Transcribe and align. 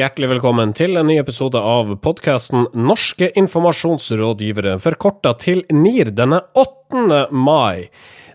Hjertelig 0.00 0.30
velkommen 0.30 0.70
til 0.72 0.96
en 0.96 1.10
ny 1.10 1.18
episode 1.20 1.60
av 1.60 1.90
podkasten 2.00 2.70
Norske 2.88 3.26
informasjonsrådgivere, 3.36 4.78
forkorta 4.80 5.34
til 5.36 5.60
NIR 5.76 6.08
denne 6.16 6.38
8. 6.56 7.26
mai. 7.36 7.90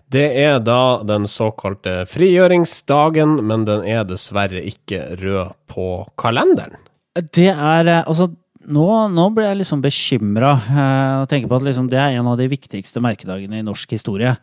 Det 0.06 0.28
er 0.44 0.60
da 0.62 1.00
den 1.02 1.26
såkalte 1.26 2.04
frigjøringsdagen, 2.06 3.40
men 3.48 3.64
den 3.66 3.82
er 3.82 4.06
dessverre 4.06 4.62
ikke 4.62 5.16
rød 5.18 5.56
på 5.72 5.88
kalenderen. 6.14 6.78
Det 7.18 7.50
er 7.50 7.90
eh, 7.90 8.04
Altså, 8.04 8.28
nå, 8.70 8.86
nå 9.10 9.26
ble 9.34 9.48
jeg 9.48 9.64
liksom 9.64 9.82
bekymra 9.82 10.54
eh, 10.70 11.12
og 11.24 11.28
tenker 11.32 11.50
på 11.50 11.58
at 11.58 11.66
liksom, 11.66 11.90
det 11.90 11.98
er 11.98 12.20
en 12.20 12.30
av 12.30 12.38
de 12.38 12.46
viktigste 12.52 13.02
merkedagene 13.02 13.58
i 13.58 13.66
norsk 13.66 13.98
historie. 13.98 14.36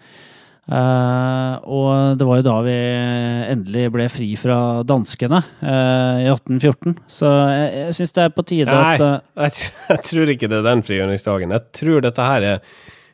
Uh, 0.63 1.59
og 1.67 2.15
det 2.15 2.23
var 2.23 2.37
jo 2.39 2.45
da 2.45 2.53
vi 2.63 2.73
endelig 3.51 3.89
ble 3.91 4.05
fri 4.07 4.29
fra 4.39 4.57
danskene 4.87 5.41
uh, 5.43 6.21
i 6.23 6.29
1814. 6.31 6.95
Så 7.11 7.27
jeg, 7.27 7.65
jeg 7.81 7.95
syns 7.97 8.15
det 8.15 8.23
er 8.23 8.31
på 8.31 8.45
tide 8.47 8.71
Nei, 8.71 8.93
at 8.95 9.03
uh, 9.03 9.17
jeg, 9.43 9.99
tror 10.07 10.31
ikke 10.31 10.47
det 10.47 10.61
er 10.61 10.69
den 10.69 10.83
frigjøringsdagen. 10.87 11.51
Jeg 11.57 11.67
tror 11.81 12.05
dette 12.05 12.29
her 12.29 12.47
er 12.53 12.63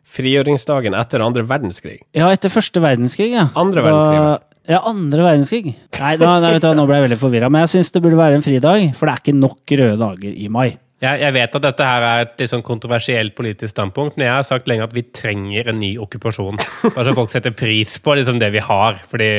frigjøringsdagen 0.10 0.98
etter 0.98 1.26
andre 1.26 1.46
verdenskrig. 1.50 2.04
Ja, 2.18 2.30
etter 2.34 2.54
første 2.54 2.84
verdenskrig, 2.86 3.32
ja. 3.34 3.48
Andre 3.58 3.86
verdenskrig. 3.86 4.22
Da, 4.28 4.60
ja, 4.70 4.84
andre 4.86 5.26
verdenskrig. 5.26 5.74
Nei, 5.98 6.14
da, 6.22 6.36
nei 6.44 6.54
du, 6.62 6.70
nå 6.78 6.86
ble 6.86 7.00
jeg 7.00 7.08
veldig 7.08 7.20
forvirra. 7.22 7.50
Men 7.50 7.66
jeg 7.66 7.74
syns 7.78 7.90
det 7.96 8.04
burde 8.06 8.22
være 8.22 8.38
en 8.38 8.46
fridag, 8.46 8.92
for 8.98 9.10
det 9.10 9.16
er 9.16 9.24
ikke 9.26 9.38
nok 9.40 9.76
røde 9.82 9.98
dager 10.04 10.38
i 10.38 10.50
mai. 10.54 10.70
Jeg, 11.00 11.22
jeg 11.22 11.32
vet 11.32 11.54
at 11.56 11.64
dette 11.64 11.86
her 11.88 12.04
er 12.04 12.22
et 12.26 12.42
litt 12.42 12.52
sånn 12.52 12.64
kontroversielt 12.66 13.32
politisk 13.38 13.72
standpunkt, 13.72 14.18
men 14.18 14.28
jeg 14.28 14.36
har 14.36 14.48
sagt 14.48 14.68
lenge 14.68 14.84
at 14.84 14.96
vi 14.96 15.06
trenger 15.16 15.72
en 15.72 15.80
ny 15.80 15.94
okkupasjon. 16.04 16.60
Bare 16.84 17.06
så 17.08 17.16
folk 17.16 17.32
setter 17.32 17.56
pris 17.56 17.96
på 18.04 18.18
liksom 18.20 18.42
det 18.42 18.52
vi 18.56 18.64
har. 18.64 19.00
fordi 19.08 19.32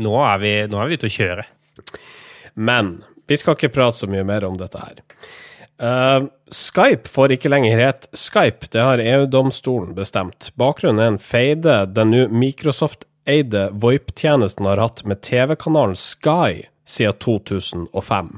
nå 0.00 0.14
er 0.24 0.40
vi, 0.40 0.54
nå 0.70 0.80
er 0.80 0.88
vi 0.88 0.98
ute 0.98 1.10
å 1.10 1.16
kjøre. 1.18 1.44
Men 2.54 2.96
vi 3.28 3.36
skal 3.36 3.58
ikke 3.58 3.72
prate 3.74 4.00
så 4.00 4.08
mye 4.08 4.24
mer 4.24 4.48
om 4.48 4.56
dette 4.56 4.80
her. 4.80 5.04
Uh, 5.82 6.30
Skype 6.54 7.10
får 7.10 7.34
ikke 7.34 7.50
lenger 7.50 7.80
het 7.82 8.06
Skype, 8.16 8.70
det 8.72 8.80
har 8.80 9.02
EU-domstolen 9.02 9.92
bestemt. 9.96 10.52
Bakgrunnen 10.60 11.02
er 11.02 11.12
en 11.12 11.20
feide 11.20 11.80
den 11.90 12.14
nå 12.14 12.28
Microsoft-eide 12.32 13.68
VoIP-tjenesten 13.82 14.70
har 14.70 14.80
hatt 14.80 15.04
med 15.04 15.20
TV-kanalen 15.26 15.98
Sky 15.98 16.64
siden 16.84 17.18
2005. 17.20 18.30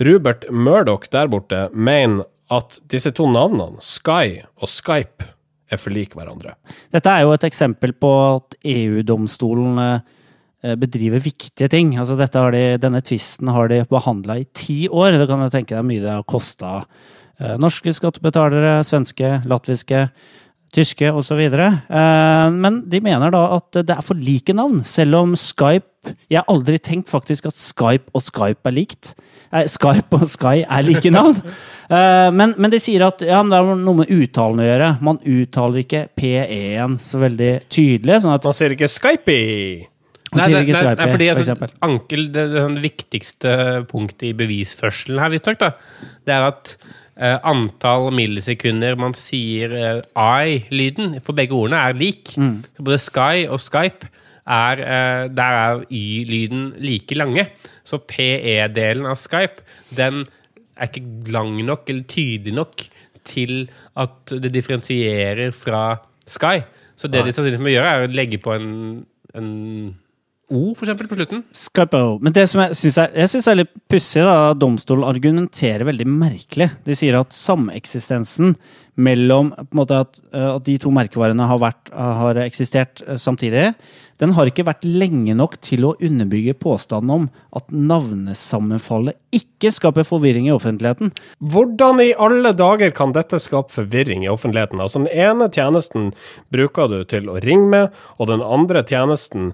Rupert 0.00 0.46
Murdoch 0.50 1.08
der 1.12 1.30
borte 1.30 1.68
mener 1.74 2.24
at 2.50 2.80
disse 2.90 3.12
to 3.14 3.28
navnene, 3.30 3.78
Sky 3.82 4.40
og 4.58 4.70
Skype, 4.70 5.26
er 5.70 5.78
for 5.78 5.94
like 5.94 6.18
hverandre. 6.18 6.56
Dette 6.90 7.12
er 7.12 7.22
jo 7.22 7.34
et 7.36 7.46
eksempel 7.46 7.92
på 7.94 8.10
at 8.34 8.56
EU-domstolen 8.66 9.78
eh, 9.84 10.74
bedriver 10.80 11.22
viktige 11.22 11.68
ting. 11.70 11.94
Altså 11.94 12.16
de, 12.18 12.64
denne 12.82 13.02
tvisten 13.06 13.52
har 13.54 13.70
de 13.70 13.84
behandla 13.90 14.40
i 14.40 14.48
ti 14.50 14.88
år. 14.90 15.14
Det 15.20 15.28
kan 15.30 15.46
jeg 15.46 15.54
tenke 15.54 15.76
deg 15.76 15.86
mye 15.86 16.02
det 16.02 16.10
har 16.10 16.26
kosta 16.26 16.80
eh, 16.80 17.54
norske 17.62 17.94
skattebetalere, 17.94 18.80
svenske, 18.86 19.36
latviske, 19.46 20.08
tyske 20.74 21.10
osv. 21.12 21.40
Eh, 21.40 22.46
men 22.54 22.80
de 22.90 23.02
mener 23.04 23.32
da 23.34 23.42
at 23.56 23.80
det 23.82 23.96
er 23.96 24.06
for 24.06 24.18
like 24.18 24.54
navn, 24.56 24.82
selv 24.86 25.22
om 25.22 25.38
Skype 25.38 25.86
Jeg 26.32 26.38
har 26.38 26.46
aldri 26.48 26.78
tenkt 26.80 27.10
faktisk 27.12 27.50
at 27.50 27.58
Skype 27.60 28.08
og 28.16 28.22
Skype 28.24 28.64
er 28.70 28.72
likt. 28.72 29.12
Eh, 29.52 29.66
Skype 29.68 30.16
og 30.16 30.24
Sky 30.30 30.62
er 30.64 30.86
like 30.86 31.12
navn. 31.18 31.36
Eh, 31.90 32.30
men, 32.32 32.54
men 32.56 32.72
de 32.72 32.80
sier 32.80 33.04
at 33.04 33.20
ja, 33.20 33.42
det 33.44 33.58
har 33.58 33.76
noe 33.76 33.98
med 33.98 34.12
uttalen 34.14 34.62
å 34.62 34.68
gjøre. 34.68 34.90
Man 35.04 35.20
uttaler 35.20 35.82
ikke 35.82 36.06
PE-en 36.16 36.96
så 37.02 37.20
veldig 37.20 37.52
tydelig. 37.68 38.22
sånn 38.24 38.36
at 38.36 38.48
Man 38.48 38.56
sier 38.56 38.76
ikke 38.78 38.90
Skypey! 38.90 39.88
man 40.30 40.44
Nei, 40.44 40.46
nei, 40.52 40.62
nei, 40.62 40.78
Skype, 40.78 40.94
nei, 40.94 41.10
fordi 41.10 41.26
for 41.26 41.34
altså, 41.34 41.44
eksempel. 41.44 41.70
Ankel, 41.82 42.24
det, 42.30 42.46
det, 42.52 42.64
det 42.76 42.82
viktigste 42.84 43.54
punktet 43.90 44.28
i 44.28 44.32
bevisførselen 44.38 45.18
her, 45.18 45.32
visstnok, 45.34 45.64
det 46.28 46.36
er 46.36 46.46
at 46.46 46.76
antall 47.20 48.08
millisekunder 48.16 48.96
man 49.00 49.12
sier 49.18 49.74
eh, 49.76 50.00
I-lyden 50.16 51.18
for 51.24 51.36
begge 51.36 51.56
ordene, 51.56 51.82
er 51.82 51.98
lik. 51.98 52.32
Mm. 52.40 52.62
Så 52.76 52.86
både 52.86 53.00
Sky 53.02 53.44
og 53.48 53.60
Skype 53.60 54.08
er 54.50 54.82
eh, 54.84 55.24
Der 55.28 55.58
er 55.58 55.84
Y-lyden 55.90 56.74
like 56.80 57.14
lange. 57.18 57.46
Så 57.84 58.00
PE-delen 58.00 59.08
av 59.10 59.18
Skype, 59.20 59.64
den 59.96 60.24
er 60.80 60.88
ikke 60.88 61.32
lang 61.34 61.58
nok 61.66 61.90
eller 61.92 62.06
tydelig 62.08 62.54
nok 62.56 62.86
til 63.28 63.66
at 64.00 64.32
det 64.40 64.52
differensierer 64.54 65.52
fra 65.52 66.00
Sky. 66.26 66.62
Så 66.96 67.08
det 67.08 67.24
de 67.24 67.32
sannsynligvis 67.32 67.64
må 67.64 67.72
gjøre, 67.72 67.90
er 67.90 68.06
å 68.06 68.12
legge 68.12 68.40
på 68.40 68.52
en, 68.56 68.70
en 69.36 69.50
O, 70.50 70.74
for 70.74 70.82
eksempel, 70.82 71.06
på 71.06 71.14
slutten. 71.14 71.44
Skype. 71.54 71.98
Men 72.26 72.34
det 72.34 72.48
som 72.50 72.64
jeg 72.64 72.74
syns 72.74 72.96
er, 72.98 73.12
synes 73.30 73.46
er 73.46 73.58
litt 73.60 73.72
pussig, 73.90 74.24
da, 74.26 74.50
at 74.50 74.58
domstolen 74.58 75.06
argumenterer 75.06 75.86
veldig 75.86 76.06
merkelig. 76.10 76.72
De 76.82 76.96
sier 76.98 77.14
at 77.20 77.36
sameksistensen 77.36 78.56
mellom 79.00 79.52
på 79.54 79.68
en 79.68 79.78
måte 79.78 80.00
at, 80.02 80.18
eh, 80.34 80.48
at 80.56 80.66
de 80.66 80.74
to 80.82 80.90
merkevarene 80.94 81.46
har, 81.46 81.60
vært, 81.62 81.92
har 81.94 82.40
eksistert 82.42 83.04
eh, 83.06 83.14
samtidig, 83.14 83.70
den 84.20 84.34
har 84.36 84.50
ikke 84.50 84.66
vært 84.66 84.84
lenge 84.84 85.36
nok 85.38 85.54
til 85.64 85.86
å 85.86 85.94
underbygge 86.02 86.56
påstanden 86.60 87.14
om 87.14 87.30
at 87.56 87.70
navnesammenfallet 87.72 89.16
ikke 89.32 89.70
skaper 89.72 90.04
forvirring 90.04 90.50
i 90.50 90.54
offentligheten. 90.56 91.14
Hvordan 91.40 92.02
i 92.04 92.10
alle 92.18 92.52
dager 92.58 92.92
kan 92.96 93.14
dette 93.16 93.40
skape 93.40 93.72
forvirring 93.78 94.26
i 94.26 94.32
offentligheten? 94.34 94.82
Altså, 94.82 95.04
den 95.04 95.14
ene 95.14 95.48
tjenesten 95.48 96.10
bruker 96.52 96.90
du 96.90 97.00
til 97.08 97.30
å 97.30 97.38
ringe 97.40 97.70
med, 97.70 97.98
og 98.18 98.34
den 98.34 98.44
andre 98.44 98.84
tjenesten 98.84 99.52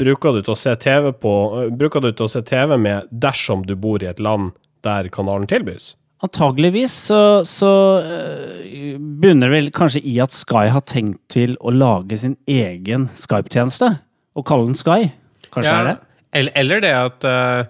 bruker 0.00 0.34
du 0.36 0.42
til 0.42 0.54
å 0.54 0.58
se 0.58 0.74
TV 0.82 1.12
på, 1.22 1.34
øh, 1.60 1.70
bruker 1.76 2.02
du 2.04 2.10
til 2.12 2.26
å 2.26 2.32
se 2.32 2.42
TV 2.46 2.76
med 2.80 3.08
dersom 3.10 3.64
du 3.66 3.76
bor 3.78 4.02
i 4.02 4.10
et 4.10 4.20
land 4.22 4.52
der 4.86 5.08
kanalen 5.12 5.48
tilbys. 5.50 5.94
Antageligvis 6.20 6.92
så, 7.08 7.20
så 7.48 7.72
øh, 8.04 8.98
bunner 8.98 9.48
det 9.48 9.54
vel 9.54 9.70
kanskje 9.72 10.02
i 10.04 10.18
at 10.20 10.34
Sky 10.36 10.68
har 10.74 10.84
tenkt 10.88 11.22
til 11.32 11.56
å 11.60 11.72
lage 11.72 12.18
sin 12.20 12.36
egen 12.50 13.08
Skype-tjeneste, 13.16 13.94
og 14.36 14.46
kalle 14.48 14.68
den 14.68 14.78
Sky. 14.78 15.10
Kanskje 15.54 15.74
er 15.74 15.84
det? 15.88 15.96
Eller, 16.36 16.52
eller 16.60 16.80
det 16.84 16.90
at 16.94 17.24
uh, 17.26 17.64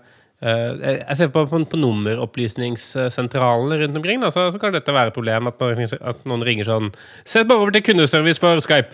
eh, 0.45 0.99
Jeg 1.09 1.17
ser 1.17 1.31
på, 1.33 1.47
på, 1.49 1.63
på 1.65 1.77
nummeropplysningssentralene 1.81 3.79
rundt 3.81 3.97
omkring, 3.97 4.21
da, 4.21 4.29
så, 4.35 4.51
så 4.53 4.59
kan 4.61 4.75
dette 4.75 4.93
være 4.93 5.09
et 5.13 5.17
problem. 5.17 5.49
At, 5.49 5.57
man, 5.63 5.89
at 6.13 6.27
noen 6.29 6.45
ringer 6.45 6.65
sånn 6.69 6.91
Sett 7.25 7.49
bare 7.49 7.63
over 7.63 7.73
til 7.73 7.87
kundeservice 7.87 8.43
for 8.43 8.61
Skype. 8.67 8.91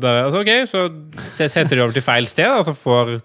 Bare, 0.00 0.26
altså, 0.26 0.40
ok, 0.42 0.50
Så 0.70 0.82
se- 1.36 1.48
setter 1.52 1.76
de 1.76 1.82
over 1.84 1.94
til 1.96 2.04
feil 2.04 2.26
sted, 2.30 2.50
og 2.50 2.64
så 2.68 2.74
får 2.76 3.16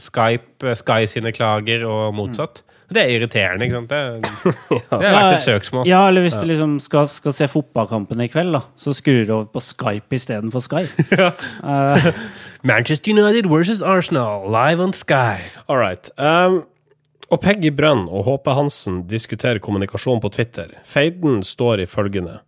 Skype 0.00 0.68
eh, 0.70 0.78
Sky 0.78 1.04
sine 1.10 1.32
klager, 1.34 1.86
og 1.88 2.14
motsatt. 2.16 2.62
Det 2.94 3.00
er 3.00 3.14
irriterende. 3.14 3.64
ikke 3.64 3.78
sant? 3.80 3.90
Det, 3.90 4.50
det 4.70 4.82
har 4.90 5.16
vært 5.16 5.38
et 5.38 5.46
søksmål. 5.46 5.86
Ja, 5.88 6.02
eller 6.08 6.26
hvis 6.26 6.36
du 6.36 6.44
liksom 6.46 6.76
skal, 6.84 7.08
skal 7.08 7.32
se 7.34 7.48
fotballkampen 7.50 8.20
i 8.20 8.28
kveld, 8.30 8.52
da, 8.54 8.60
så 8.76 8.92
skrur 8.94 9.24
du 9.24 9.32
over 9.38 9.48
på 9.54 9.62
Skype 9.64 10.18
istedenfor 10.18 10.62
Sky. 10.62 10.84
uh. 11.64 12.10
Manchester 12.64 13.12
United 13.12 13.48
versus 13.50 13.82
Arsenal, 13.82 14.44
live 14.48 14.80
on 14.84 14.92
Sky. 14.92 15.40
All 15.68 15.80
right. 15.80 16.10
Um, 16.18 16.62
og 17.32 17.40
Peggy 17.40 17.72
Brønn 17.74 18.04
og 18.08 18.28
HP 18.28 18.52
Hansen 18.54 19.02
diskuterer 19.10 19.58
kommunikasjon 19.64 20.20
på 20.22 20.30
Twitter. 20.36 20.76
Feiden 20.86 21.42
står 21.44 21.82
i 21.84 21.88
følgende. 21.88 22.38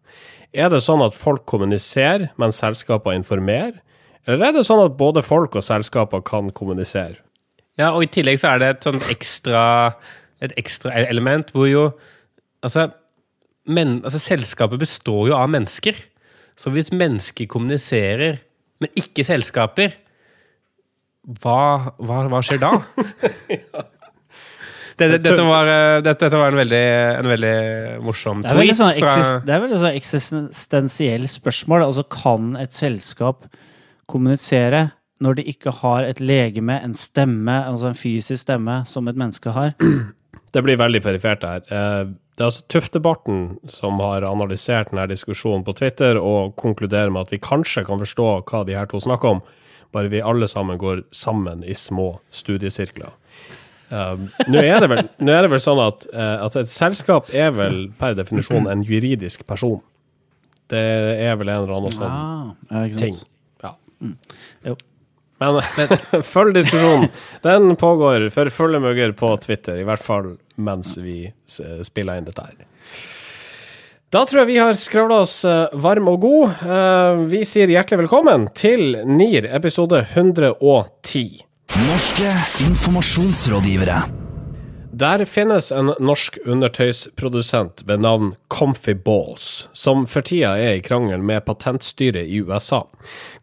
Er 0.57 0.71
det 0.73 0.81
sånn 0.81 1.05
at 1.05 1.17
folk 1.17 1.45
kommuniserer, 1.49 2.31
mens 2.41 2.63
selskaper 2.63 3.17
informerer? 3.17 3.83
Eller 4.27 4.49
er 4.49 4.57
det 4.57 4.65
sånn 4.67 4.83
at 4.87 4.97
både 4.99 5.23
folk 5.23 5.59
og 5.59 5.65
selskaper 5.65 6.23
kan 6.27 6.49
kommunisere? 6.57 7.21
Ja, 7.77 7.93
og 7.93 8.07
i 8.07 8.11
tillegg 8.11 8.41
så 8.41 8.55
er 8.55 8.63
det 8.63 8.71
et 8.73 8.87
sånn 8.87 9.03
ekstra 9.13 9.63
Et 10.41 10.53
ekstra 10.61 10.93
element 11.07 11.53
hvor 11.53 11.69
jo 11.69 11.85
Altså, 12.65 12.89
men, 13.69 14.01
altså 14.03 14.19
selskapet 14.19 14.81
består 14.81 15.29
jo 15.29 15.35
av 15.37 15.51
mennesker. 15.53 15.95
Så 16.59 16.73
hvis 16.75 16.89
mennesker 16.91 17.47
kommuniserer, 17.47 18.41
men 18.83 18.91
ikke 18.99 19.23
selskaper, 19.29 19.93
hva, 21.23 21.93
hva, 22.01 22.25
hva 22.33 22.41
skjer 22.43 22.59
da? 22.65 22.73
det, 23.69 23.85
det, 24.97 25.09
dette, 25.23 25.45
var, 25.45 25.69
eh, 25.69 26.01
dette, 26.03 26.25
dette 26.25 26.39
var 26.41 26.53
en 26.55 26.61
veldig, 26.61 26.85
en 27.21 27.29
veldig 27.29 27.57
morsom 28.07 28.43
Det 28.43 28.51
er 28.51 28.57
veldig 28.61 28.75
tweet. 28.75 28.81
sånn, 28.81 29.01
fra, 29.01 29.15
eksis, 29.15 29.33
det 29.47 29.55
er 29.55 29.65
veldig 29.65 29.81
sånn 29.83 29.99
eksistensiell 30.01 31.27
spørsmål. 31.29 31.85
Altså, 31.89 32.05
kan 32.09 32.55
et 32.61 32.73
selskap 32.77 33.45
kommunisere 34.09 34.91
når 35.21 35.39
de 35.39 35.45
ikke 35.53 35.73
har 35.83 36.05
et 36.05 36.19
legeme, 36.21 36.77
en 36.85 36.95
stemme, 36.97 37.55
altså 37.65 37.89
en 37.91 37.97
fysisk 37.97 38.43
stemme, 38.43 38.83
som 38.89 39.09
et 39.09 39.17
menneske 39.17 39.53
har? 39.57 39.75
Det 40.53 40.63
blir 40.65 40.79
veldig 40.81 41.03
perifert 41.05 41.45
her. 41.45 41.65
Eh, 41.69 42.15
Det 42.37 42.45
er 42.45 42.51
altså 42.51 42.67
Tuftebarten 42.69 43.59
som 43.73 43.97
har 44.01 44.25
analysert 44.29 44.91
denne 44.93 45.07
diskusjonen 45.09 45.65
på 45.65 45.73
Twitter 45.77 46.19
og 46.21 46.53
konkluderer 46.61 47.09
med 47.13 47.27
at 47.27 47.33
vi 47.33 47.39
kanskje 47.41 47.85
kan 47.89 48.01
forstå 48.01 48.27
hva 48.45 48.61
de 48.69 48.77
her 48.77 48.89
to 48.89 49.01
snakker 49.01 49.37
om, 49.37 49.41
bare 49.93 50.11
vi 50.13 50.21
alle 50.21 50.45
sammen 50.49 50.77
går 50.77 51.05
sammen 51.17 51.65
i 51.65 51.73
små 51.73 52.19
studiesirkler. 52.31 53.13
Um, 53.91 54.25
nå, 54.51 54.59
er 54.67 54.81
det 54.83 54.89
vel, 54.91 55.05
nå 55.23 55.31
er 55.37 55.47
det 55.47 55.51
vel 55.53 55.61
sånn 55.63 55.79
at 55.85 56.07
uh, 56.11 56.43
altså 56.43 56.65
et 56.65 56.73
selskap 56.75 57.29
er 57.35 57.53
vel 57.55 57.85
per 58.01 58.17
definisjon 58.19 58.67
en 58.73 58.83
juridisk 58.83 59.45
person. 59.47 59.79
Det 60.67 60.81
er 61.23 61.37
vel 61.39 61.53
en 61.53 61.63
eller 61.63 61.77
annen 61.77 61.95
sånn 61.95 62.11
Ah, 62.11 62.89
ting. 62.99 63.15
Ja. 63.63 63.77
Mm. 64.03 64.17
Men 65.39 65.61
følg 66.33 66.55
diskusjonen. 66.57 67.11
Den 67.45 67.77
pågår 67.79 68.27
for 68.35 68.51
fulle 68.51 68.81
mugger 68.83 69.13
på 69.15 69.31
Twitter, 69.45 69.79
i 69.79 69.87
hvert 69.87 70.03
fall 70.03 70.33
mens 70.57 70.97
vi 70.99 71.29
spiller 71.47 72.19
inn 72.19 72.27
dette 72.27 72.43
her. 72.49 72.67
Da 74.11 74.23
tror 74.27 74.43
jeg 74.45 74.49
vi 74.55 74.59
har 74.63 74.75
skravla 74.79 75.21
oss 75.27 75.41
eh, 75.45 75.67
varm 75.83 76.07
og 76.09 76.21
god. 76.23 76.61
Eh, 76.65 77.23
Vi 77.31 77.41
sier 77.45 77.69
hjertelig 77.69 78.05
velkommen 78.05 78.47
til 78.57 78.95
NIR 79.05 79.49
episode 79.59 79.99
110. 80.15 81.43
Norske 81.75 82.35
informasjonsrådgivere. 82.61 84.03
Der 84.93 85.25
finnes 85.25 85.73
en 85.73 85.91
norsk 86.01 86.39
undertøysprodusent 86.47 87.83
ved 87.85 88.01
navn 88.01 88.31
Comfy 88.49 88.95
Balls, 88.95 89.69
som 89.73 90.07
for 90.07 90.25
tida 90.25 90.55
er 90.57 90.79
i 90.79 90.85
krangel 90.87 91.21
med 91.27 91.45
patentstyret 91.45 92.31
i 92.31 92.39
USA. 92.41 92.85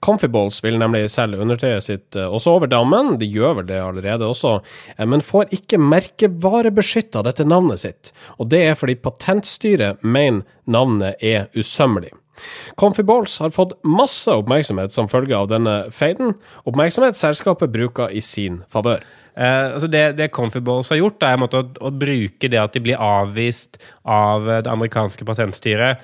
Comfy 0.02 0.32
Balls 0.32 0.64
vil 0.64 0.80
nemlig 0.82 1.12
selge 1.14 1.44
undertøyet 1.44 1.86
sitt 1.86 2.18
eh, 2.18 2.26
også 2.26 2.56
over 2.56 2.72
dammen, 2.72 3.20
de 3.22 3.30
gjør 3.30 3.60
vel 3.60 3.70
det 3.70 3.84
allerede 3.84 4.32
også, 4.32 4.56
eh, 4.96 5.06
men 5.06 5.22
får 5.22 5.54
ikke 5.60 5.82
merkevarebeskytta 5.84 7.22
dette 7.28 7.46
navnet 7.46 7.84
sitt, 7.84 8.16
og 8.40 8.50
det 8.50 8.64
er 8.72 8.80
fordi 8.80 8.98
patentstyret 9.04 10.02
mener 10.02 10.48
navnet 10.66 11.22
er 11.22 11.52
usømmelig. 11.54 12.16
Comfy 12.80 13.06
Balls 13.08 13.38
har 13.44 13.54
fått 13.54 13.76
masse 13.84 14.32
oppmerksomhet 14.32 14.96
som 14.96 15.10
følge 15.12 15.38
av 15.38 15.50
denne 15.52 15.76
feiden, 15.94 16.36
oppmerksomhet 16.70 17.20
selskapet 17.20 17.74
bruker 17.74 18.14
i 18.14 18.24
sin 18.24 18.62
favør. 18.74 19.04
Eh, 19.34 19.74
altså 19.74 19.90
det, 19.90 20.04
det 20.20 20.32
Comfy 20.36 20.62
Balls 20.62 20.92
har 20.94 21.02
gjort, 21.02 21.24
er 21.26 21.42
å, 21.42 21.64
å 21.64 21.94
bruke 21.94 22.50
det 22.52 22.60
at 22.62 22.76
de 22.76 22.84
blir 22.86 23.02
avvist 23.02 23.80
av 24.06 24.50
eh, 24.50 24.62
det 24.66 24.72
amerikanske 24.72 25.26
patentstyret 25.26 26.04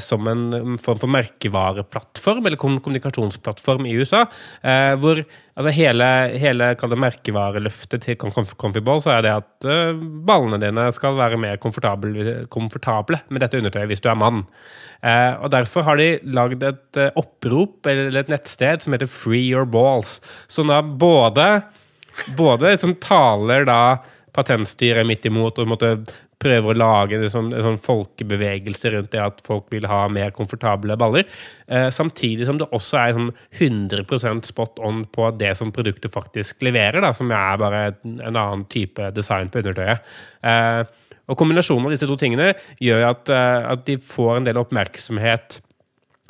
som 0.00 0.24
en 0.30 0.44
um, 0.54 0.76
form 0.80 0.98
for 1.02 1.10
merkevareplattform, 1.12 2.46
eller 2.46 2.56
kommunikasjonsplattform 2.56 3.86
i 3.86 3.94
USA. 4.00 4.22
Eh, 4.62 4.94
hvor 4.96 5.20
altså 5.20 5.72
hele, 5.76 6.08
hele 6.40 6.70
merkevareløftet 6.96 8.06
til 8.06 8.16
Comfy 8.16 8.80
Balls 8.80 9.08
er 9.10 9.26
det 9.26 9.34
at 9.34 9.68
eh, 9.68 9.98
ballene 10.28 10.60
dine 10.62 10.86
skal 10.96 11.18
være 11.20 11.40
mer 11.40 11.60
komfortable, 11.60 12.46
komfortable 12.48 13.20
med 13.28 13.44
dette 13.44 13.60
undertøyet 13.60 13.92
hvis 13.92 14.04
du 14.04 14.08
er 14.08 14.20
mann. 14.20 14.46
Eh, 15.04 15.34
og 15.36 15.52
Derfor 15.52 15.84
har 15.84 16.00
de 16.00 16.14
lagd 16.24 16.64
et 16.64 17.02
eh, 17.02 17.12
opprop 17.20 17.86
eller 17.92 18.22
et 18.22 18.32
nettsted 18.32 18.86
som 18.86 18.96
heter 18.96 19.10
Free 19.10 19.50
Your 19.50 19.68
Balls. 19.68 20.22
Som 20.48 20.72
da 20.72 20.80
både 20.80 21.50
både 22.36 22.78
som 22.78 22.94
taler 22.94 23.66
da 23.68 23.98
patentstyret 24.36 25.06
midt 25.06 25.26
imot 25.28 25.58
og 25.58 25.70
måtte 25.72 25.92
prøver 26.42 26.70
å 26.70 26.78
lage 26.78 27.18
en 27.18 27.32
sånn, 27.32 27.50
en 27.54 27.64
sånn 27.66 27.80
folkebevegelse 27.82 28.92
rundt 28.94 29.10
det 29.14 29.22
at 29.22 29.42
folk 29.46 29.66
vil 29.74 29.88
ha 29.90 30.04
mer 30.12 30.30
komfortable 30.36 30.96
baller. 31.00 31.26
Eh, 31.66 31.88
samtidig 31.94 32.46
som 32.48 32.60
det 32.60 32.68
også 32.74 33.00
er 33.00 33.16
sånn 33.16 33.32
100% 33.58 34.48
spot 34.52 34.78
on 34.84 35.02
på 35.10 35.32
det 35.40 35.56
som 35.58 35.74
produktet 35.74 36.14
faktisk 36.14 36.62
leverer, 36.66 37.02
da, 37.04 37.12
som 37.16 37.32
er 37.34 37.60
bare 37.60 37.84
en, 37.90 38.18
en 38.20 38.32
annen 38.36 38.64
type 38.70 39.10
design 39.16 39.50
på 39.50 39.64
undertøyet. 39.64 40.16
Eh, 40.46 40.82
og 41.28 41.36
Kombinasjonen 41.36 41.88
av 41.88 41.92
disse 41.92 42.08
to 42.08 42.16
tingene 42.20 42.52
gjør 42.82 43.10
at, 43.10 43.32
eh, 43.32 43.72
at 43.74 43.88
de 43.88 43.98
får 44.00 44.38
en 44.38 44.46
del 44.46 44.60
oppmerksomhet 44.62 45.60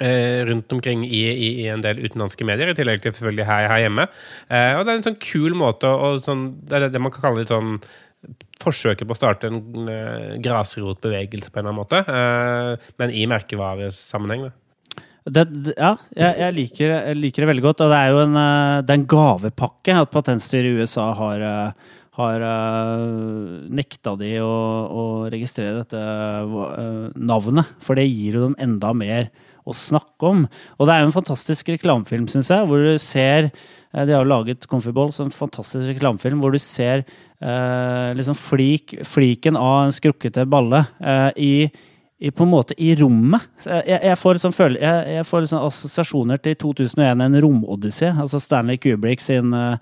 eh, 0.02 0.44
rundt 0.49 0.72
omkring 0.75 1.05
i, 1.06 1.22
i, 1.31 1.49
i 1.62 1.69
en 1.70 1.84
del 1.84 2.00
utenlandske 2.02 2.46
medier, 2.49 2.72
i 2.72 2.78
tillegg 2.78 3.02
til 3.02 3.14
selvfølgelig 3.14 3.46
her, 3.49 3.69
her 3.70 3.84
hjemme. 3.84 4.08
Eh, 4.49 4.75
og 4.75 4.84
det 4.84 4.93
er 4.93 5.00
en 5.00 5.08
sånn 5.10 5.22
kul 5.22 5.56
måte 5.58 5.90
å 5.90 6.16
sånn, 6.25 6.49
Det 6.66 6.78
er 6.78 6.93
det 6.93 7.02
man 7.02 7.14
kan 7.14 7.28
kalle 7.28 7.44
litt 7.44 7.55
sånn 7.55 7.78
forsøket 8.62 9.08
på 9.08 9.14
å 9.14 9.19
starte 9.19 9.50
en 9.50 9.60
uh, 9.88 10.38
grasrotbevegelse 10.43 11.52
på 11.52 11.60
en 11.60 11.66
eller 11.66 11.75
annen 11.75 11.82
måte, 11.82 12.00
uh, 12.08 12.90
men 13.00 13.14
i 13.14 13.26
merkevaresammenheng. 13.31 14.49
Det, 15.28 15.44
det, 15.44 15.75
ja, 15.76 15.93
jeg, 16.16 16.34
jeg, 16.40 16.56
liker, 16.56 16.93
jeg 16.96 17.20
liker 17.20 17.44
det 17.44 17.50
veldig 17.50 17.64
godt. 17.66 17.84
Og 17.84 17.93
det 17.93 17.99
er 17.99 18.14
jo 18.14 18.20
en, 18.22 18.37
eh, 18.40 18.76
er 18.81 18.93
en 18.94 19.08
gavepakke 19.12 19.96
at 20.00 20.12
patentstyret 20.14 20.70
i 20.70 20.81
USA 20.81 21.10
har, 21.19 21.44
har 22.16 22.44
nekta 23.69 24.14
de 24.22 24.31
å, 24.40 24.55
å 24.88 25.05
registrere 25.28 25.82
dette 25.82 26.00
navnet. 27.20 27.75
For 27.84 28.00
det 28.00 28.06
gir 28.08 28.38
jo 28.38 28.46
dem 28.46 28.56
enda 28.64 28.94
mer 28.96 29.28
å 29.69 29.76
snakke 29.76 30.31
om. 30.31 30.47
Og 30.79 30.88
det 30.88 30.94
er 30.94 31.03
jo 31.03 31.11
en 31.11 31.19
fantastisk 31.19 31.73
reklamefilm, 31.75 32.29
syns 32.31 32.53
jeg, 32.55 32.69
hvor 32.69 32.82
du 32.85 32.97
ser 33.03 33.50
eh, 33.50 34.05
De 34.05 34.15
har 34.15 34.25
jo 34.25 34.31
laget 34.31 34.67
Comfy 34.70 34.94
Balls, 34.97 35.20
en 35.23 35.35
fantastisk 35.35 35.91
reklamefilm 35.91 36.43
hvor 36.43 36.55
du 36.55 36.61
ser 36.62 37.05
eh, 37.05 38.11
liksom 38.19 38.38
flik, 38.38 38.99
fliken 39.06 39.59
av 39.61 39.87
en 39.87 39.94
skrukkete 39.94 40.49
balle 40.49 40.87
eh, 40.99 41.31
i 41.37 41.55
i, 42.19 42.31
på 42.31 42.43
en 42.43 42.50
måte 42.50 42.75
i 42.82 42.94
rommet. 42.99 43.44
Jeg, 43.62 43.99
jeg 44.03 44.19
får, 44.19 44.41
sånn 44.43 44.55
føle, 44.55 44.81
jeg, 44.82 45.19
jeg 45.19 45.26
får 45.29 45.49
sånn 45.50 45.67
assosiasjoner 45.69 46.41
til 46.43 46.56
2001, 46.59 47.23
en 47.23 47.41
romodyssé. 47.44 48.11
Altså 48.11 48.41
Stanley 48.43 48.81
Kubrick 48.82 49.23
sin 49.23 49.55
eh, 49.55 49.76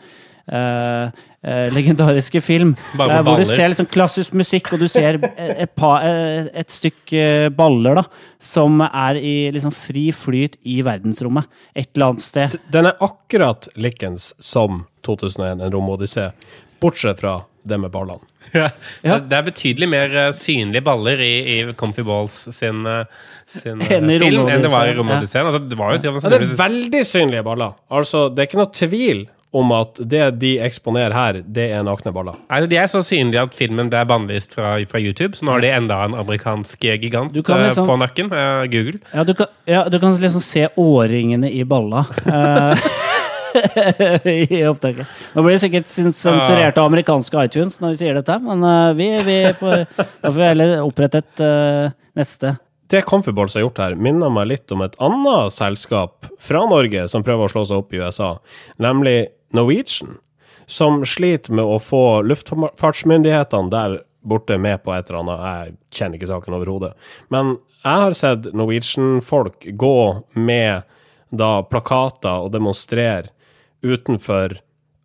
eh, 0.53 1.09
eh, 1.43 1.73
legendariske 1.75 2.41
film. 2.41 2.75
Uh, 2.99 3.23
hvor 3.23 3.41
du 3.41 3.47
ser 3.49 3.71
liksom 3.73 3.89
klassisk 3.91 4.37
musikk, 4.39 4.73
og 4.75 4.83
du 4.83 4.89
ser 4.91 5.19
et, 5.37 5.73
pa, 5.79 5.97
et 6.03 6.73
stykke 6.73 7.51
baller 7.57 8.01
da, 8.01 8.07
som 8.43 8.83
er 8.87 9.21
i 9.21 9.37
liksom 9.55 9.75
fri 9.75 10.09
flyt 10.15 10.59
i 10.65 10.81
verdensrommet. 10.87 11.51
Et 11.75 11.89
eller 11.95 12.13
annet 12.13 12.27
sted. 12.27 12.61
Den 12.73 12.91
er 12.91 13.03
akkurat 13.05 13.69
likens 13.75 14.33
som 14.43 14.85
2001, 15.07 15.61
en 15.61 15.75
romodyssé, 15.75 16.31
bortsett 16.83 17.23
fra 17.23 17.41
det 17.67 17.79
med 17.83 17.91
ballene. 17.95 18.23
Ja. 19.03 19.19
Det 19.19 19.35
er 19.35 19.43
betydelig 19.43 19.87
mer 19.91 20.13
synlige 20.39 20.85
baller 20.87 21.21
i, 21.21 21.33
i 21.51 21.75
Comfy 21.79 22.05
Balls 22.07 22.35
sin, 22.55 22.87
sin 23.51 23.83
Enn 23.83 24.07
film 24.23 24.47
enn 24.47 24.63
det 24.63 24.71
var 24.71 24.87
i 24.87 24.95
Romodysseen, 24.97 25.43
Ja. 25.43 25.51
Altså, 25.51 25.61
det 25.67 25.79
var 25.79 25.97
jo 25.97 25.99
Ja, 26.07 26.31
det 26.31 26.39
er 26.39 26.55
veldig 26.59 27.03
synlige 27.05 27.43
baller. 27.47 27.75
Altså, 27.91 28.29
det 28.31 28.45
er 28.45 28.49
ikke 28.49 28.61
noe 28.63 28.73
tvil 28.75 29.25
om 29.57 29.71
at 29.77 29.99
det 30.13 30.25
de 30.43 30.53
eksponerer 30.67 31.15
her, 31.17 31.39
det 31.47 31.71
er 31.73 31.83
nakne 31.87 32.13
baller. 32.15 32.37
Altså, 32.53 32.69
De 32.71 32.77
er 32.83 32.91
så 32.93 33.01
synlige 33.07 33.43
at 33.49 33.57
filmen 33.57 33.89
ble 33.93 34.03
bannlyst 34.09 34.53
fra, 34.57 34.75
fra 34.91 35.01
YouTube, 35.01 35.37
så 35.39 35.47
nå 35.49 35.57
har 35.57 35.65
de 35.65 35.71
enda 35.77 35.99
en 36.05 36.17
amerikansk 36.21 36.85
gigant 36.87 37.33
Du 37.35 37.43
kan 37.43 37.59
eh, 37.61 37.69
liksom- 37.71 37.89
på 37.89 37.97
nakken. 38.03 38.31
Uh, 38.33 38.67
Google. 38.73 39.01
Ja, 39.15 39.25
du 39.25 39.35
kan, 39.39 39.47
ja, 39.67 39.85
du 39.89 39.99
kan 40.03 40.17
liksom 40.21 40.45
se 40.45 40.67
årringene 40.77 41.51
i 41.53 41.65
balla. 41.65 42.05
eh, 42.27 42.87
I 44.57 44.61
opptaket. 44.69 45.07
Nå 45.35 45.43
blir 45.43 45.57
det 45.57 45.63
sikkert 45.65 45.89
sen- 45.89 46.13
sensurert 46.13 46.77
av 46.79 46.91
amerikanske 46.91 47.45
iTunes 47.47 47.79
når 47.81 47.95
vi 47.95 48.01
sier 48.03 48.19
dette, 48.19 48.37
men 48.45 48.65
uh, 48.65 48.93
vi, 48.99 49.09
vi 49.25 49.39
får, 49.57 49.87
da 49.97 50.29
får 50.31 50.37
vi 50.43 50.49
heller 50.51 50.75
opprette 50.85 51.23
et 51.25 51.45
uh, 51.45 51.89
nettsted. 52.19 52.59
Det 52.87 53.01
Comfyballs 53.09 53.57
har 53.59 53.65
gjort 53.65 53.81
her, 53.83 53.95
minner 53.99 54.31
meg 54.31 54.47
litt 54.53 54.71
om 54.71 54.85
et 54.85 54.93
annet 55.03 55.51
selskap 55.57 56.29
fra 56.39 56.61
Norge 56.71 57.09
som 57.11 57.25
prøver 57.27 57.49
å 57.49 57.51
slå 57.51 57.65
seg 57.67 57.81
opp 57.83 57.97
i 57.97 57.99
USA, 57.99 58.29
nemlig 58.79 59.17
Norwegian, 59.55 60.19
som 60.67 61.05
sliter 61.07 61.55
med 61.55 61.65
å 61.65 61.79
få 61.83 62.23
luftfartsmyndighetene 62.27 63.71
der 63.71 64.01
borte 64.27 64.59
med 64.59 64.83
på 64.83 64.95
et 64.95 65.09
eller 65.09 65.23
annet. 65.23 65.47
Jeg 65.47 65.99
kjenner 65.99 66.19
ikke 66.19 66.31
saken 66.33 66.59
overhodet. 66.59 66.93
Men 67.31 67.57
jeg 67.87 68.03
har 68.03 68.17
sett 68.19 68.49
Norwegian-folk 68.57 69.69
gå 69.79 69.99
med 70.35 70.87
da 71.31 71.51
plakater 71.67 72.47
og 72.47 72.53
demonstrere 72.55 73.31
utenfor 73.87 74.59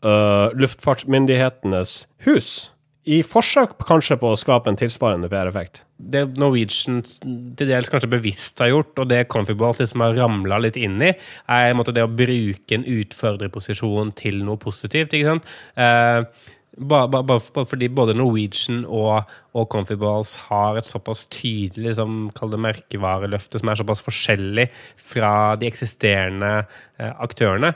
uh, 0.05 0.49
luftfartsmyndighetenes 0.57 2.05
hus. 2.25 2.71
I 3.09 3.23
forsøk 3.25 3.79
kanskje 3.81 4.19
på 4.21 4.29
å 4.29 4.37
skape 4.37 4.69
en 4.69 4.77
tilsvarende 4.77 5.29
PR-effekt. 5.31 5.81
Det 5.97 6.21
Norwegian 6.37 6.99
til 7.01 7.69
dels 7.69 7.89
kanskje 7.89 8.11
bevisst 8.11 8.61
har 8.61 8.69
gjort, 8.69 8.93
og 9.01 9.09
det 9.09 9.23
Comfy 9.33 9.55
Balls 9.57 9.81
liksom 9.81 10.03
har 10.05 10.17
ramla 10.19 10.59
litt 10.61 10.77
inn 10.77 11.01
i, 11.01 11.09
er 11.49 11.73
måte 11.77 11.95
det 11.97 12.05
å 12.05 12.13
bruke 12.13 12.77
en 12.77 12.85
utfordrerposisjon 12.85 14.13
til 14.21 14.43
noe 14.45 14.61
positivt. 14.61 15.17
ikke 15.17 15.33
sant? 15.33 15.53
Eh, 15.75 16.49
Bare, 16.79 17.09
bare, 17.11 17.25
bare 17.27 17.67
fordi 17.67 17.89
både 17.91 18.13
Norwegian 18.15 18.85
og, 18.87 19.27
og 19.51 19.65
Comfy 19.73 19.97
Balls 19.99 20.37
har 20.47 20.77
et 20.79 20.87
såpass 20.87 21.25
tydelig 21.27 21.89
liksom, 21.89 22.29
kall 22.37 22.53
det 22.53 22.61
merkevareløfte 22.63 23.59
som 23.59 23.67
er 23.67 23.81
såpass 23.81 23.99
forskjellig 24.05 24.69
fra 24.95 25.57
de 25.59 25.67
eksisterende 25.67 26.53
eh, 26.95 27.11
aktørene, 27.19 27.73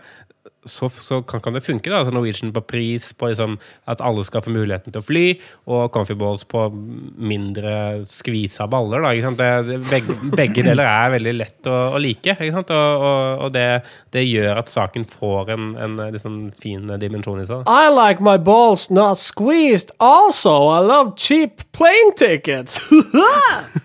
så, 0.65 0.89
så 0.89 1.21
kan, 1.21 1.41
kan 1.41 1.55
det 1.55 1.63
funke. 1.65 1.89
da, 1.89 2.01
altså 2.01 2.13
Norwegian 2.15 2.53
på 2.55 2.63
pris, 2.65 3.11
på 3.13 3.29
liksom, 3.31 3.57
at 3.91 4.01
alle 4.01 4.25
skal 4.27 4.43
få 4.45 4.53
muligheten 4.53 4.93
til 4.93 5.01
å 5.01 5.05
fly, 5.05 5.25
og 5.69 5.91
Comfy 5.93 6.17
Balls 6.19 6.45
på 6.49 6.67
mindre 6.73 8.05
skvisa 8.09 8.67
baller. 8.71 9.05
da, 9.05 9.13
ikke 9.13 9.29
sant? 9.29 9.41
Det, 9.41 9.51
det, 9.69 9.79
begge, 9.91 10.17
begge 10.35 10.65
deler 10.65 10.89
er 10.89 11.15
veldig 11.15 11.35
lett 11.37 11.71
å, 11.71 11.77
å 11.95 12.01
like, 12.01 12.35
ikke 12.35 12.55
sant? 12.57 12.73
og, 12.75 13.05
og, 13.09 13.45
og 13.47 13.55
det, 13.55 13.67
det 14.15 14.25
gjør 14.25 14.61
at 14.63 14.73
saken 14.73 15.07
får 15.09 15.55
en, 15.55 15.71
en 15.87 16.19
sånn 16.21 16.41
fin 16.59 16.89
dimensjon 17.01 17.41
i 17.43 17.47
seg. 17.49 17.65
I 17.69 17.89
like 17.93 18.23
my 18.23 18.37
balls 18.37 18.89
not 18.89 19.21
squeezed. 19.21 19.93
Also, 19.99 20.55
I 20.73 20.81
love 20.85 21.15
cheap 21.17 21.65
plane 21.75 22.15
tickets. 22.17 22.81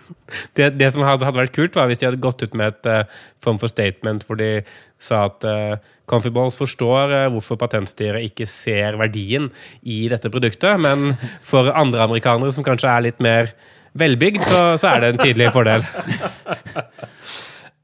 Det, 0.57 0.71
det 0.79 0.91
som 0.93 1.05
hadde, 1.07 1.29
vært 1.35 1.55
kult, 1.55 1.75
var 1.77 1.89
hvis 1.89 2.01
de 2.01 2.09
hadde 2.09 2.23
gått 2.23 2.43
ut 2.43 2.55
med 2.57 2.73
et 2.73 2.89
uh, 2.91 3.19
form 3.41 3.59
for 3.61 3.71
statement 3.71 4.25
hvor 4.27 4.39
de 4.39 4.61
sa 5.01 5.25
at 5.29 5.45
uh, 5.47 5.75
Comfy 6.09 6.31
Balls 6.33 6.59
forstår 6.61 7.13
uh, 7.13 7.27
hvorfor 7.33 7.59
patentstyret 7.61 8.25
ikke 8.27 8.47
ser 8.49 8.99
verdien 9.01 9.49
i 9.81 10.03
dette 10.11 10.31
produktet, 10.33 10.81
men 10.81 11.15
for 11.45 11.71
andre 11.73 12.05
amerikanere 12.05 12.53
som 12.55 12.65
kanskje 12.67 12.91
er 12.91 13.07
litt 13.07 13.23
mer 13.23 13.53
velbygd, 13.97 14.43
så, 14.47 14.65
så 14.79 14.93
er 14.93 15.03
det 15.03 15.13
en 15.13 15.21
tydelig 15.21 15.49
fordel. 15.55 15.85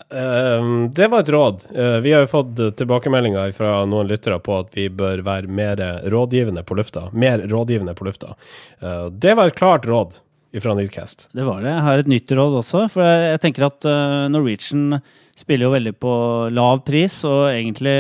Uh, 0.08 0.86
det 0.98 1.10
var 1.12 1.26
et 1.26 1.34
råd. 1.36 1.66
Uh, 1.74 1.98
vi 2.06 2.14
har 2.16 2.24
jo 2.24 2.32
fått 2.32 2.62
tilbakemeldinger 2.80 3.52
fra 3.58 3.82
noen 3.90 4.12
lyttere 4.12 4.40
på 4.44 4.62
at 4.62 4.72
vi 4.78 4.88
bør 4.94 5.26
være 5.26 5.52
mer 5.52 5.82
rådgivende 6.14 6.64
på 6.68 6.78
lufta. 6.80 7.10
Mer 7.12 7.44
rådgivende 7.50 7.98
på 7.98 8.08
lufta. 8.08 8.38
Uh, 8.84 9.08
det 9.12 9.36
var 9.40 9.52
et 9.52 9.60
klart 9.60 9.90
råd 9.90 10.16
fra 10.64 10.76
Nilcast. 10.78 11.28
Det 11.36 11.46
var 11.48 11.62
det. 11.64 11.72
Jeg 11.72 11.86
har 11.86 12.02
et 12.02 12.12
nytt 12.12 12.34
råd 12.38 12.60
også. 12.62 12.84
For 12.94 13.06
jeg, 13.06 13.32
jeg 13.34 13.42
tenker 13.44 13.68
at 13.68 13.88
uh, 13.88 14.28
Norwegian 14.32 15.00
spiller 15.38 15.68
jo 15.68 15.74
veldig 15.76 15.94
på 16.02 16.14
lav 16.56 16.82
pris, 16.88 17.20
og 17.30 17.52
egentlig 17.52 17.96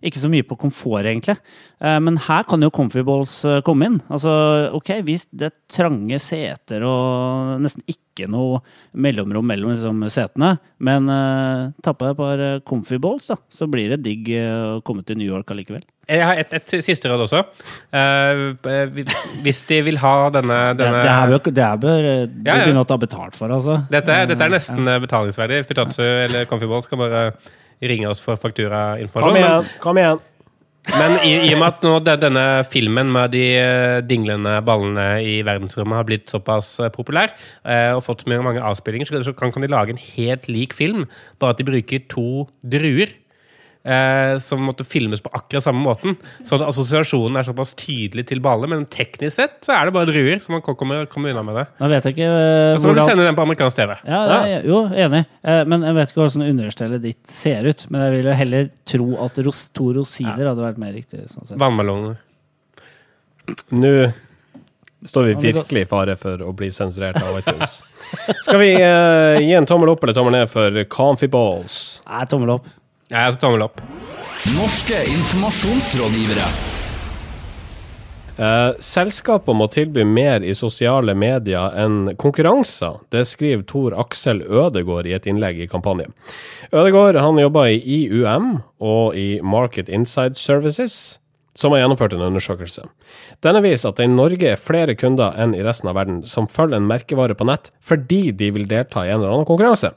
ikke 0.00 0.22
så 0.22 0.30
mye 0.32 0.46
på 0.48 0.58
komfort, 0.60 1.08
egentlig. 1.08 1.36
Uh, 1.82 1.98
men 2.02 2.20
her 2.26 2.46
kan 2.48 2.64
jo 2.64 2.72
Comfyballs 2.74 3.36
uh, 3.48 3.58
komme 3.66 3.90
inn. 3.90 3.98
Altså, 4.08 4.32
ok, 4.76 4.94
hvis 5.06 5.28
det 5.30 5.50
er 5.50 5.58
trange 5.70 6.20
seter 6.22 6.86
og 6.88 7.60
nesten 7.64 7.84
ikke 7.90 8.09
noe 8.28 8.60
mellomrom 8.92 9.46
mellom 9.46 9.72
liksom, 9.72 10.02
setene, 10.12 10.56
men 10.82 11.08
uh, 11.08 11.70
ta 11.84 11.94
på 11.94 12.04
deg 12.04 12.12
et 12.12 12.20
par 12.20 12.42
Comfyballs, 12.68 13.30
da, 13.32 13.38
så 13.48 13.68
blir 13.70 13.94
det 13.94 14.02
digg 14.04 14.28
å 14.36 14.80
komme 14.84 15.06
til 15.06 15.20
New 15.20 15.28
York 15.28 15.54
allikevel. 15.54 15.86
Jeg 16.10 16.26
har 16.26 16.40
et, 16.42 16.54
et, 16.58 16.72
siste 16.82 17.08
råd 17.08 17.22
også. 17.28 17.44
Uh, 17.94 18.58
hvis 19.44 19.62
de 19.68 19.78
vil 19.86 20.00
ha 20.02 20.14
denne, 20.34 20.58
denne 20.74 21.04
Det, 21.04 21.06
det, 21.06 21.14
er 21.14 21.30
bør, 21.30 21.52
det 21.54 21.66
her 21.68 21.80
bør 21.84 22.02
ja, 22.02 22.16
ja. 22.26 22.58
begynne 22.64 22.82
å 22.82 22.88
ta 22.88 22.98
betalt 23.00 23.38
for, 23.38 23.52
altså. 23.54 23.80
Dette, 23.92 24.24
dette 24.32 24.48
er 24.48 24.56
nesten 24.56 24.90
ja. 24.90 24.98
betalingsverdig. 25.02 25.62
Fitatsu 25.68 26.02
eller 26.02 26.48
Comfyballs 26.50 26.90
kan 26.90 27.00
bare 27.04 27.28
ringe 27.80 28.10
oss 28.10 28.20
for 28.24 28.40
fakturainformasjon. 28.40 29.30
Kom 29.30 29.38
igjen! 29.40 29.70
kom 29.80 30.02
igjen. 30.02 30.26
Men 30.88 31.18
i, 31.20 31.34
i, 31.44 31.50
og 31.52 31.60
med 31.60 31.66
at 31.66 31.82
nå 31.84 31.92
denne 32.08 32.44
filmen 32.72 33.10
med 33.12 33.34
de 33.34 33.44
dinglende 34.08 34.56
ballene 34.66 35.20
i 35.22 35.34
verdensrommet 35.46 35.98
har 36.00 36.06
blitt 36.08 36.32
såpass 36.32 36.72
populær 36.94 37.34
og 37.94 38.00
fått 38.06 38.24
så 38.24 38.40
mange 38.42 38.64
avspillinger, 38.64 39.20
så 39.22 39.34
kan, 39.36 39.52
kan 39.52 39.62
de 39.62 39.70
lage 39.70 39.92
en 39.94 40.00
helt 40.00 40.48
lik 40.48 40.74
film, 40.74 41.04
bare 41.38 41.54
at 41.54 41.60
de 41.60 41.68
bruker 41.68 42.06
to 42.10 42.46
druer 42.64 43.12
eh, 43.84 44.38
som 44.38 44.62
måtte 44.62 44.84
filmes 44.84 45.20
på 45.20 45.30
akkurat 45.32 45.64
samme 45.64 45.82
måten. 45.84 46.16
Så 46.44 46.58
assosiasjonen 46.64 47.40
er 47.40 47.46
såpass 47.46 47.74
tydelig 47.78 48.26
til 48.28 48.42
Bale, 48.44 48.68
men 48.70 48.86
teknisk 48.90 49.36
sett 49.36 49.58
så 49.66 49.74
er 49.76 49.88
det 49.88 49.96
bare 49.96 50.10
druer. 50.10 50.40
Så 50.44 50.54
man 50.54 50.62
kommer, 50.64 51.06
kommer 51.10 51.34
unna 51.34 51.44
med 51.46 51.60
det. 51.60 51.66
Nå 51.80 51.90
vet 51.92 52.08
jeg 52.08 52.16
ikke 52.16 52.30
uh, 52.30 52.78
Så 52.78 52.86
kan 52.86 53.00
du 53.00 53.04
sende 53.04 53.26
den 53.28 53.38
på 53.38 53.46
amerikansk 53.46 53.82
TV. 53.82 53.96
Ja, 54.04 54.22
ja. 54.50 54.62
Jo, 54.66 54.84
enig. 54.92 55.24
Eh, 55.42 55.62
men 55.70 55.86
jeg 55.88 55.98
vet 55.98 56.14
ikke 56.14 56.24
hvordan 56.24 56.48
understellet 56.48 57.04
ditt 57.04 57.22
ser 57.30 57.68
ut. 57.68 57.86
Men 57.90 58.06
jeg 58.06 58.18
ville 58.18 58.40
heller 58.44 58.72
tro 58.88 59.12
at 59.26 59.44
ros 59.46 59.68
to 59.76 59.92
rosiner 60.00 60.44
ja. 60.44 60.50
hadde 60.52 60.66
vært 60.66 60.82
mer 60.82 60.96
riktig. 60.96 61.26
Sånn 61.32 61.56
Vannmelloner. 61.60 62.18
Nå 63.74 63.94
står 65.08 65.30
vi 65.30 65.34
virkelig 65.46 65.86
i 65.86 65.88
fare 65.88 66.14
for 66.20 66.42
å 66.44 66.50
bli 66.56 66.68
sensurert 66.74 67.16
av 67.22 67.38
iTunes. 67.38 67.78
Skal 68.44 68.60
vi 68.60 68.74
uh, 68.76 69.38
gi 69.40 69.54
en 69.56 69.68
tommel 69.68 69.94
opp 69.94 70.04
eller 70.04 70.16
tommel 70.16 70.34
ned 70.36 70.50
for 70.50 70.76
Comfy 70.92 71.30
Balls? 71.32 71.78
Nei, 72.04 72.26
tommel 72.28 72.58
opp. 72.58 72.68
Ja, 73.10 73.24
jeg 73.26 73.34
skal 73.34 73.48
tommel 73.48 73.64
opp. 73.64 73.80
Norske 74.54 75.00
informasjonsrådgivere. 75.10 76.44
Uh, 78.38 78.76
selskaper 78.78 79.56
må 79.58 79.66
tilby 79.68 80.04
mer 80.06 80.44
i 80.46 80.52
sosiale 80.54 81.16
medier 81.18 81.74
enn 81.82 82.12
konkurranser. 82.22 83.00
Det 83.10 83.24
skriver 83.26 83.64
Tor 83.66 83.96
Aksel 83.98 84.44
Ødegård 84.46 85.08
i 85.10 85.16
et 85.16 85.26
innlegg 85.26 85.58
i 85.58 85.66
kampanjen. 85.68 86.14
Ødegård 86.70 87.18
han 87.18 87.40
jobber 87.42 87.72
i 87.72 87.80
IUM 87.98 88.60
og 88.78 89.18
i 89.18 89.40
Market 89.42 89.90
Inside 89.90 90.38
Services, 90.38 91.18
som 91.58 91.74
har 91.74 91.82
gjennomført 91.82 92.14
en 92.14 92.22
undersøkelse. 92.28 92.86
Denne 93.42 93.64
viser 93.66 93.90
at 93.90 93.98
det 93.98 94.06
i 94.06 94.12
Norge 94.14 94.54
er 94.54 94.62
flere 94.70 94.94
kunder 94.94 95.34
enn 95.34 95.58
i 95.58 95.66
resten 95.66 95.90
av 95.90 95.98
verden 95.98 96.22
som 96.30 96.46
følger 96.46 96.78
en 96.78 96.86
merkevare 96.86 97.34
på 97.34 97.50
nett 97.50 97.72
fordi 97.82 98.30
de 98.30 98.52
vil 98.54 98.70
delta 98.70 99.02
i 99.02 99.10
en 99.10 99.18
eller 99.18 99.34
annen 99.34 99.50
konkurranse. 99.50 99.90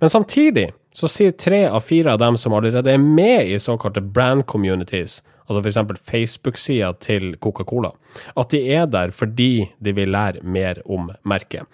Men 0.00 0.12
samtidig 0.12 0.70
så 0.92 1.08
sier 1.08 1.32
tre 1.36 1.64
av 1.68 1.84
fire 1.86 2.12
av 2.12 2.20
dem 2.20 2.36
som 2.40 2.54
allerede 2.56 2.92
er 2.92 3.00
med 3.00 3.48
i 3.48 3.60
såkalte 3.60 4.02
brand 4.04 4.44
communities, 4.46 5.20
altså 5.48 5.62
f.eks. 5.62 6.02
Facebook-sida 6.08 6.92
til 7.02 7.32
Coca-Cola, 7.42 7.92
at 8.38 8.52
de 8.52 8.60
er 8.76 8.86
der 8.92 9.14
fordi 9.16 9.70
de 9.80 9.94
vil 9.96 10.12
lære 10.12 10.44
mer 10.44 10.82
om 10.84 11.10
merket. 11.28 11.64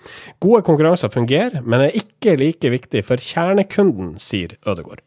Gode 0.40 0.62
konkurranser 0.66 1.12
fungerer, 1.12 1.61
men 1.64 1.88
er 1.88 1.99
ikke 1.99 2.38
like 2.38 2.73
viktig 2.75 3.04
for 3.07 3.23
kjernekunden, 3.23 4.16
sier 4.23 4.57
Ødegård. 4.66 5.02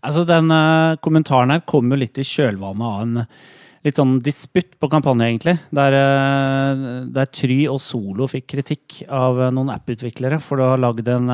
Altså, 0.00 0.24
den 0.24 0.52
uh, 0.52 0.96
kommentaren 1.04 1.52
her 1.52 1.64
kommer 1.68 1.96
jo 1.96 2.04
litt 2.06 2.20
i 2.20 2.24
kjølvannet 2.24 2.86
av 2.86 3.00
en 3.04 3.18
litt 3.84 3.96
sånn 3.96 4.18
disputt 4.24 4.74
på 4.80 4.88
kampanje, 4.92 5.26
egentlig. 5.28 5.56
Der, 5.76 5.96
uh, 5.96 6.84
der 7.12 7.28
Try 7.32 7.62
og 7.72 7.80
Solo 7.84 8.28
fikk 8.28 8.48
kritikk 8.54 9.02
av 9.08 9.40
noen 9.56 9.72
app-utviklere 9.72 10.40
for 10.44 10.60
å 10.60 10.72
ha 10.72 10.80
lagd 10.80 11.08
en 11.12 11.28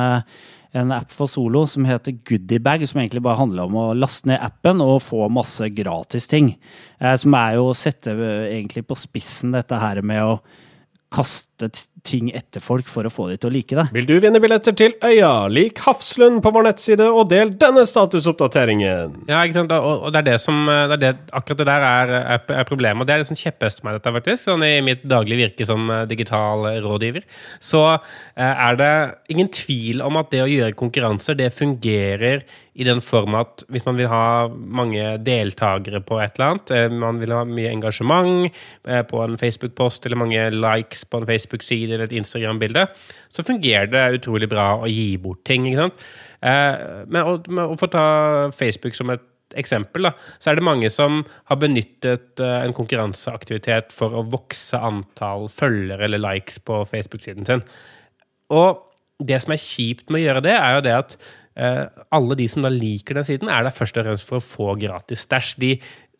en 0.76 0.92
app 0.94 1.10
for 1.12 1.30
solo 1.30 1.64
som 1.68 1.86
heter 1.88 2.18
Goodiebag, 2.26 2.84
som 2.88 3.00
egentlig 3.00 3.22
bare 3.24 3.40
handler 3.40 3.68
om 3.68 3.78
å 3.80 3.86
laste 3.96 4.30
ned 4.30 4.42
appen 4.44 4.82
og 4.84 5.00
få 5.04 5.26
masse 5.32 5.68
gratis 5.74 6.28
ting. 6.30 6.52
Eh, 7.00 7.16
som 7.20 7.36
er 7.38 7.56
jo 7.58 7.70
å 7.70 7.76
sette 7.76 8.14
eh, 8.14 8.46
egentlig 8.58 8.86
på 8.88 8.98
spissen 8.98 9.56
dette 9.56 9.80
her 9.80 10.02
med 10.06 10.24
å 10.24 10.38
kaste 11.12 11.70
ting 12.06 12.30
etter 12.36 12.62
folk 12.64 12.88
for 12.90 13.08
å 13.08 13.12
få 13.12 13.28
dem 13.32 13.40
til 13.42 13.50
å 13.50 13.54
like 13.56 13.78
det. 13.78 13.86
Vil 13.96 14.08
du 14.08 14.14
vinne 14.22 14.40
billetter 14.42 14.76
til 14.76 14.94
Øya? 15.04 15.48
Lik 15.52 15.82
Hafslund 15.84 16.42
på 16.44 16.52
vår 16.54 16.68
nettside, 16.70 17.08
og 17.10 17.30
del 17.32 17.52
denne 17.60 17.86
statusoppdateringen! 17.88 19.22
Ja, 19.30 19.42
ikke 19.42 19.60
sant? 19.60 19.74
og 19.76 20.08
det 20.14 20.22
er 20.22 20.28
det 20.30 20.38
som 20.42 20.64
det 20.66 20.96
er 20.96 21.02
det, 21.02 21.12
Akkurat 21.36 21.60
det 21.60 21.68
der 21.68 21.86
er, 21.86 22.12
er, 22.20 22.42
er 22.60 22.68
problemet. 22.68 23.02
Og 23.02 23.08
det 23.08 23.16
er 23.16 23.22
det 23.22 23.28
som 23.28 23.38
kjepphest 23.38 23.82
meg 23.86 23.98
dette, 23.98 24.12
faktisk. 24.14 24.44
Sånn 24.46 24.64
I 24.66 24.74
mitt 24.84 25.04
daglige 25.08 25.42
virke 25.46 25.66
som 25.68 25.88
eh, 25.92 26.04
digital 26.10 26.66
rådgiver. 26.84 27.26
Så 27.62 27.82
eh, 27.94 28.52
er 28.52 28.78
det 28.80 28.92
ingen 29.32 29.50
tvil 29.52 30.04
om 30.04 30.20
at 30.20 30.30
det 30.34 30.44
å 30.44 30.50
gjøre 30.50 30.76
konkurranser, 30.78 31.38
det 31.38 31.52
fungerer 31.56 32.46
i 32.76 32.84
den 32.84 33.00
form 33.04 33.36
at 33.38 33.64
hvis 33.72 33.86
man 33.86 33.96
vil 33.96 34.10
ha 34.12 34.48
mange 34.52 35.02
deltakere 35.24 36.02
på 36.04 36.18
et 36.20 36.36
eller 36.36 36.52
annet, 36.52 36.72
eh, 36.76 36.92
man 36.92 37.20
vil 37.22 37.32
ha 37.32 37.42
mye 37.48 37.72
engasjement 37.72 38.50
på 39.10 39.22
en 39.24 39.38
Facebook-post 39.40 40.06
eller 40.06 40.20
mange 40.20 40.42
likes 40.54 41.06
på 41.08 41.20
en 41.20 41.28
Facebook-side 41.28 41.94
eller 41.94 42.08
et 42.08 42.16
Instagram-bilde, 42.20 42.86
så 43.32 43.44
fungerer 43.46 43.88
det 43.92 44.04
utrolig 44.20 44.50
bra 44.52 44.74
å 44.76 44.90
gi 44.90 45.14
bort 45.20 45.44
ting. 45.48 45.66
ikke 45.70 45.86
sant? 45.86 46.04
Eh, 46.44 47.06
men 47.08 47.24
å, 47.24 47.78
få 47.80 47.88
ta 47.92 48.06
Facebook 48.54 48.96
som 48.98 49.14
et 49.14 49.24
eksempel, 49.56 50.08
da, 50.08 50.12
så 50.42 50.50
er 50.50 50.58
det 50.58 50.66
mange 50.66 50.90
som 50.92 51.22
har 51.48 51.60
benyttet 51.62 52.42
en 52.42 52.74
konkurranseaktivitet 52.76 53.94
for 53.94 54.12
å 54.12 54.26
vokse 54.28 54.76
antall 54.76 55.46
følgere 55.52 56.08
eller 56.08 56.20
likes 56.20 56.58
på 56.60 56.82
Facebook-siden 56.90 57.46
sin. 57.48 57.62
Og 58.52 58.82
det 59.22 59.38
som 59.42 59.54
er 59.54 59.62
kjipt 59.62 60.10
med 60.10 60.20
å 60.20 60.26
gjøre 60.26 60.44
det, 60.48 60.56
er 60.58 60.76
jo 60.76 60.84
det 60.84 60.96
at 60.96 61.16
alle 61.56 62.36
de 62.36 62.44
som 62.52 62.66
da 62.66 62.68
liker 62.68 63.16
den 63.16 63.24
siden, 63.24 63.48
er 63.48 63.64
der 63.64 63.72
først 63.72 63.96
og 63.96 64.04
fremst 64.04 64.28
for 64.28 64.40
å 64.40 64.44
få 64.44 64.74
gratis 64.80 65.22
stæsj. 65.24 65.54
De 65.62 65.70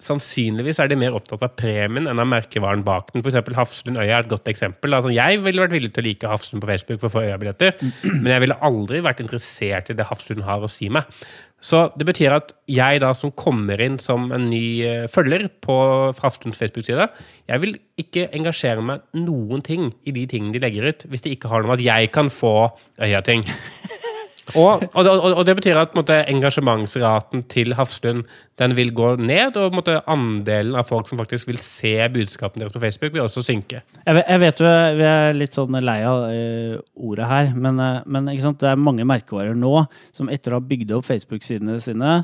sannsynligvis 0.02 0.78
er 0.82 0.90
de 0.90 0.98
mer 0.98 1.14
opptatt 1.16 1.44
av 1.44 1.54
premien 1.56 2.08
enn 2.10 2.20
av 2.20 2.28
merkevaren 2.28 2.84
bak 2.84 3.12
den. 3.12 3.24
F.eks. 3.24 3.38
Hafslund 3.56 4.00
Øya 4.00 4.18
er 4.18 4.26
et 4.26 4.30
godt 4.30 4.50
eksempel. 4.52 4.92
Altså, 4.96 5.12
jeg 5.14 5.40
ville 5.44 5.62
vært 5.62 5.72
villig 5.72 5.92
til 5.94 6.04
å 6.04 6.06
like 6.06 6.30
Hafslund 6.30 6.64
på 6.64 6.70
Facebook 6.70 7.00
for 7.00 7.08
å 7.08 7.14
få 7.16 7.24
Øya-billetter, 7.24 7.80
men 8.20 8.30
jeg 8.34 8.44
ville 8.44 8.60
aldri 8.68 9.02
vært 9.04 9.24
interessert 9.24 9.92
i 9.92 9.96
det 9.96 10.08
Hafslund 10.10 10.44
har 10.46 10.64
å 10.64 10.70
si 10.70 10.90
meg. 10.92 11.08
Så 11.64 11.86
det 11.96 12.04
betyr 12.04 12.34
at 12.36 12.52
jeg 12.68 13.00
da 13.00 13.14
som 13.16 13.32
kommer 13.32 13.80
inn 13.80 13.96
som 14.02 14.28
en 14.36 14.50
ny 14.52 14.66
uh, 14.84 15.06
følger 15.10 15.48
på 15.64 15.76
Hafslunds 16.20 16.60
Facebook-side, 16.60 17.08
jeg 17.48 17.64
vil 17.64 17.78
ikke 18.02 18.28
engasjere 18.36 18.84
meg 18.84 19.06
noen 19.16 19.64
ting 19.64 19.88
i 20.04 20.12
de 20.12 20.26
tingene 20.28 20.58
de 20.58 20.62
legger 20.66 20.90
ut, 20.92 21.06
hvis 21.08 21.24
det 21.24 21.38
ikke 21.38 21.48
har 21.52 21.64
noe 21.64 21.72
med 21.72 21.80
at 21.80 21.88
jeg 21.88 22.12
kan 22.14 22.28
få 22.32 22.58
Øya-ting. 23.00 23.46
Og, 24.54 24.82
og, 24.94 25.06
og, 25.08 25.40
det 25.46 25.56
betyr 25.58 25.78
at 25.80 25.94
måtte, 25.98 26.20
engasjementsraten 26.30 27.42
til 27.50 27.74
Hafslund 27.74 28.22
den 28.60 28.76
vil 28.78 28.92
gå 28.94 29.16
ned, 29.18 29.56
og 29.58 29.74
måtte, 29.74 29.98
andelen 30.06 30.78
av 30.78 30.86
folk 30.88 31.10
som 31.10 31.18
faktisk 31.18 31.50
vil 31.50 31.58
se 31.62 31.96
budskapene 32.14 32.62
deres 32.62 32.76
på 32.76 32.82
Facebook, 32.84 33.14
vil 33.16 33.24
også 33.24 33.42
synke. 33.44 33.82
Jeg 34.06 34.40
vet, 34.42 34.62
jo, 34.62 34.70
Vi 34.96 35.08
er 35.10 35.36
litt 35.36 35.56
sånn 35.56 35.80
lei 35.82 35.98
av 36.06 36.28
uh, 36.30 36.76
ordet 36.94 37.30
her, 37.30 37.50
men, 37.56 37.80
uh, 37.82 38.04
men 38.06 38.30
det 38.30 38.70
er 38.70 38.78
mange 38.78 39.06
merkevarer 39.08 39.58
nå 39.58 39.80
som 40.14 40.30
etter 40.32 40.54
å 40.54 40.60
ha 40.60 40.68
bygd 40.68 40.94
opp 40.96 41.08
Facebook-sidene 41.08 41.80
sine, 41.82 42.20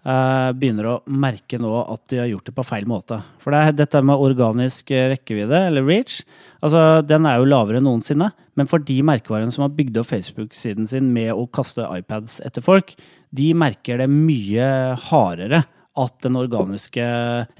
begynner 0.00 0.86
å 0.88 0.94
merke 1.12 1.58
nå 1.60 1.70
at 1.82 2.04
de 2.08 2.20
har 2.22 2.28
gjort 2.30 2.46
det 2.48 2.54
på 2.56 2.64
feil 2.64 2.86
måte. 2.88 3.18
For 3.42 3.52
det 3.52 3.60
er 3.60 3.74
dette 3.82 4.00
med 4.06 4.22
organisk 4.22 4.92
rekkevidde, 5.12 5.58
eller 5.68 5.84
reach, 5.84 6.22
altså 6.64 7.02
den 7.04 7.28
er 7.28 7.40
jo 7.40 7.50
lavere 7.50 7.80
enn 7.80 7.88
noensinne. 7.88 8.30
Men 8.56 8.70
for 8.70 8.82
de 8.84 8.96
merkevarene 9.06 9.52
som 9.52 9.66
har 9.66 9.74
bygd 9.76 10.00
opp 10.00 10.08
Facebook-siden 10.08 10.88
sin 10.88 11.12
med 11.14 11.34
å 11.34 11.44
kaste 11.52 11.84
iPads 11.84 12.40
etter 12.46 12.64
folk, 12.64 12.94
de 13.30 13.52
merker 13.54 14.00
det 14.00 14.08
mye 14.10 14.70
hardere 15.10 15.62
at 16.00 16.16
den 16.24 16.38
organiske 16.40 17.04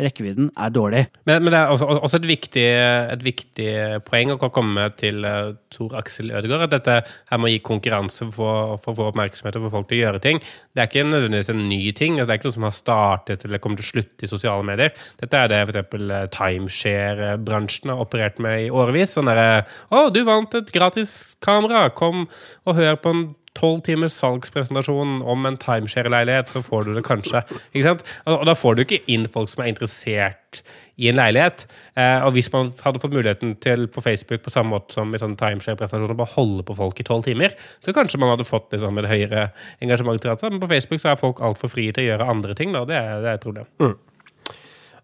rekkevidden 0.00 0.50
er 0.56 0.72
dårlig. 0.74 1.04
Men, 1.28 1.42
men 1.44 1.54
det 1.54 1.60
er 1.60 1.72
også, 1.74 1.88
også 2.00 2.20
et, 2.20 2.28
viktig, 2.30 2.66
et, 3.14 3.24
viktig, 3.24 3.68
poeng 4.06 4.34
å 4.34 4.50
komme 4.52 4.88
til 5.00 5.24
uh, 5.26 5.52
Tor 5.72 5.96
Aksel 6.00 6.32
Ødegaard. 6.32 6.68
At 6.68 6.76
dette 6.78 6.96
her 7.30 7.40
må 7.40 7.50
gi 7.52 7.60
konkurranse 7.64 8.28
for, 8.34 8.76
å 8.76 8.80
få 8.82 9.10
oppmerksomhet 9.10 9.58
og 9.58 9.66
for 9.66 9.76
folk 9.78 9.90
til 9.90 10.00
å 10.00 10.02
gjøre 10.04 10.22
ting. 10.24 10.40
Det 10.74 10.82
er 10.82 10.90
ikke 10.90 11.06
nødvendigvis 11.08 11.52
en 11.52 11.64
ny 11.68 11.80
ting. 11.96 12.18
Det 12.18 12.26
er 12.28 12.40
ikke 12.40 12.50
noe 12.50 12.58
som 12.58 12.68
har 12.68 12.76
startet 12.76 13.46
eller 13.46 13.62
kommer 13.62 13.80
til 13.80 13.88
å 13.88 13.92
slutte 13.94 14.26
i 14.26 14.30
sosiale 14.30 14.66
medier. 14.66 14.94
Dette 15.20 15.40
er 15.40 15.52
det 15.52 15.62
f.eks. 15.66 15.82
Eh, 16.00 16.26
timeshare-bransjen 16.34 17.92
har 17.92 18.02
operert 18.02 18.40
med 18.42 18.66
i 18.66 18.70
årevis. 18.72 19.16
Sånn 19.16 19.30
derre 19.30 19.64
Å, 19.90 20.08
du 20.14 20.22
vant 20.26 20.54
et 20.58 20.72
gratis 20.74 21.36
kamera! 21.44 21.88
Kom 21.96 22.26
og 22.68 22.76
hør 22.78 22.96
på 23.00 23.14
en 23.14 23.24
tolv 23.58 23.80
timers 23.86 24.14
salgspresentasjon 24.14 25.20
om 25.26 25.48
en 25.48 25.56
timeshare-leilighet, 25.60 26.52
så 26.52 26.62
får 26.62 26.86
du 26.86 26.92
det 26.94 27.02
kanskje. 27.06 27.42
Ikke 27.72 27.88
sant? 27.88 28.04
Og 28.30 28.44
da 28.46 28.54
får 28.56 28.76
du 28.76 28.84
ikke 28.84 29.00
inn 29.10 29.26
folk 29.30 29.50
som 29.50 29.64
er 29.64 29.72
interessert 29.72 30.60
i 31.00 31.08
en 31.10 31.18
leilighet. 31.18 31.64
Eh, 31.98 32.22
og 32.26 32.34
hvis 32.36 32.50
man 32.54 32.70
hadde 32.84 33.00
fått 33.02 33.14
muligheten 33.16 33.56
til 33.64 33.86
på 33.90 34.04
Facebook 34.04 34.44
på 34.44 34.52
samme 34.54 34.74
måte 34.76 34.94
som 34.94 35.10
i 35.14 35.20
sånne 35.20 35.38
timeshare-presentasjoner, 35.40 36.18
bare 36.18 36.34
holde 36.36 36.66
på 36.68 36.76
folk 36.78 37.02
i 37.02 37.08
tolv 37.08 37.26
timer, 37.26 37.56
så 37.82 37.94
kanskje 37.96 38.20
man 38.22 38.34
hadde 38.34 38.48
fått 38.48 38.70
liksom, 38.74 39.00
et 39.02 39.10
høyere 39.10 39.48
engasjement. 39.82 40.20
til 40.20 40.30
dette. 40.30 40.50
Men 40.52 40.62
på 40.62 40.70
Facebook 40.70 41.02
så 41.02 41.12
er 41.12 41.20
folk 41.20 41.42
altfor 41.42 41.72
frie 41.72 41.92
til 41.96 42.06
å 42.06 42.08
gjøre 42.12 42.30
andre 42.30 42.54
ting. 42.54 42.72
Da. 42.76 42.84
Det, 42.86 42.96
er, 42.96 43.20
det 43.24 43.32
er 43.32 43.40
et 43.40 43.46
problem. 43.48 43.68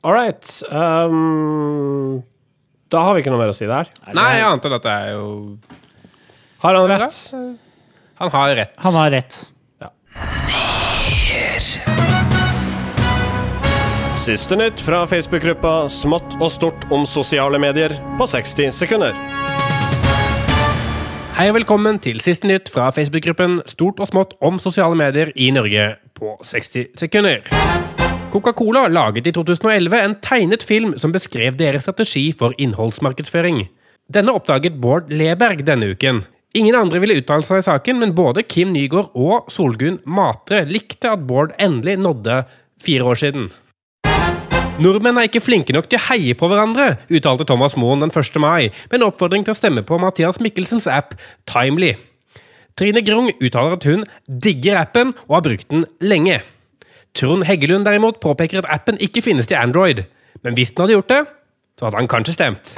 All 0.07 0.15
right. 0.15 0.47
Um, 0.71 2.23
da 2.93 3.03
har 3.09 3.17
vi 3.17 3.25
ikke 3.25 3.33
noe 3.35 3.43
mer 3.43 3.51
å 3.51 3.57
si 3.57 3.67
der. 3.67 3.89
Nei, 4.15 4.33
annet 4.39 4.69
enn 4.69 4.77
at 4.77 4.85
det 4.85 4.93
er 4.93 5.15
jo 5.17 5.31
Har 6.63 6.77
han 6.79 6.93
rett? 6.93 7.65
Han 8.19 8.31
har 8.31 8.57
rett. 8.57 8.73
Han 8.77 8.95
har 8.95 9.11
rett. 9.11 9.35
Siste 14.17 14.57
nytt 14.57 14.81
fra 14.81 15.03
Facebook-gruppa 15.07 15.89
Smått 15.93 16.39
og 16.41 16.49
stort 16.51 16.87
om 16.91 17.05
sosiale 17.07 17.61
medier 17.61 17.93
på 18.17 18.27
60 18.27 18.73
sekunder. 18.73 19.13
Hei 21.37 21.51
og 21.51 21.59
velkommen 21.59 21.99
til 22.01 22.23
siste 22.25 22.49
nytt 22.49 22.71
fra 22.73 22.89
Facebook-gruppen 22.89 23.59
Stort 23.69 24.01
og 24.01 24.09
smått 24.09 24.33
om 24.41 24.57
sosiale 24.57 24.97
medier 24.97 25.35
i 25.37 25.51
Norge 25.53 25.85
på 26.17 26.39
60 26.41 26.97
sekunder. 26.97 27.45
Coca-Cola 28.33 28.87
laget 28.89 29.29
i 29.29 29.35
2011 29.37 29.99
en 30.01 30.17
tegnet 30.25 30.65
film 30.65 30.97
som 30.97 31.13
beskrev 31.13 31.61
deres 31.61 31.85
strategi 31.85 32.31
for 32.33 32.57
innholdsmarkedsføring. 32.57 33.67
Denne 34.09 34.33
oppdaget 34.33 34.81
Bård 34.81 35.13
Leberg 35.13 35.67
denne 35.69 35.93
uken. 35.93 36.25
Ingen 36.57 36.77
andre 36.79 37.01
ville 37.03 37.19
uttale 37.21 37.45
seg 37.45 37.61
i 37.61 37.67
saken, 37.67 37.99
men 38.01 38.15
både 38.17 38.41
Kim 38.49 38.71
Nygaard 38.73 39.13
og 39.13 39.51
Solgunn 39.53 39.99
Matre 40.09 40.63
likte 40.65 41.11
at 41.13 41.25
Bård 41.29 41.53
endelig 41.61 41.99
nådde 42.01 42.45
fire 42.81 43.05
år 43.11 43.19
siden. 43.21 43.51
Nordmenn 44.81 45.19
er 45.21 45.29
ikke 45.29 45.43
flinke 45.45 45.73
nok 45.73 45.89
til 45.89 46.01
å 46.01 46.05
heie 46.11 46.37
på 46.37 46.49
hverandre, 46.49 46.99
uttalte 47.13 47.47
Thomas 47.49 47.77
Moen 47.81 48.01
den 48.05 48.13
1. 48.13 48.39
mai, 48.41 48.69
med 48.89 48.99
en 48.99 49.07
oppfordring 49.09 49.45
til 49.45 49.53
å 49.53 49.59
stemme 49.59 49.85
på 49.89 49.99
Mathias 50.01 50.41
Mikkelsens 50.41 50.89
app 50.89 51.15
Timely. 51.49 51.95
Trine 52.77 53.01
Grung 53.05 53.31
uttaler 53.37 53.77
at 53.77 53.87
hun 53.89 54.05
digger 54.29 54.81
appen 54.81 55.15
og 55.27 55.39
har 55.39 55.45
brukt 55.49 55.69
den 55.73 55.85
lenge. 56.05 56.43
Trond 57.17 57.45
Heggelund 57.49 57.89
derimot 57.89 58.21
påpeker 58.21 58.63
at 58.63 58.71
appen 58.73 59.01
ikke 59.01 59.25
finnes 59.25 59.49
til 59.49 59.61
Android, 59.61 60.05
men 60.45 60.57
hvis 60.57 60.73
den 60.73 60.85
hadde 60.85 60.97
gjort 60.97 61.13
det, 61.13 61.23
så 61.77 61.89
hadde 61.89 62.01
han 62.01 62.11
kanskje 62.13 62.37
stemt. 62.37 62.73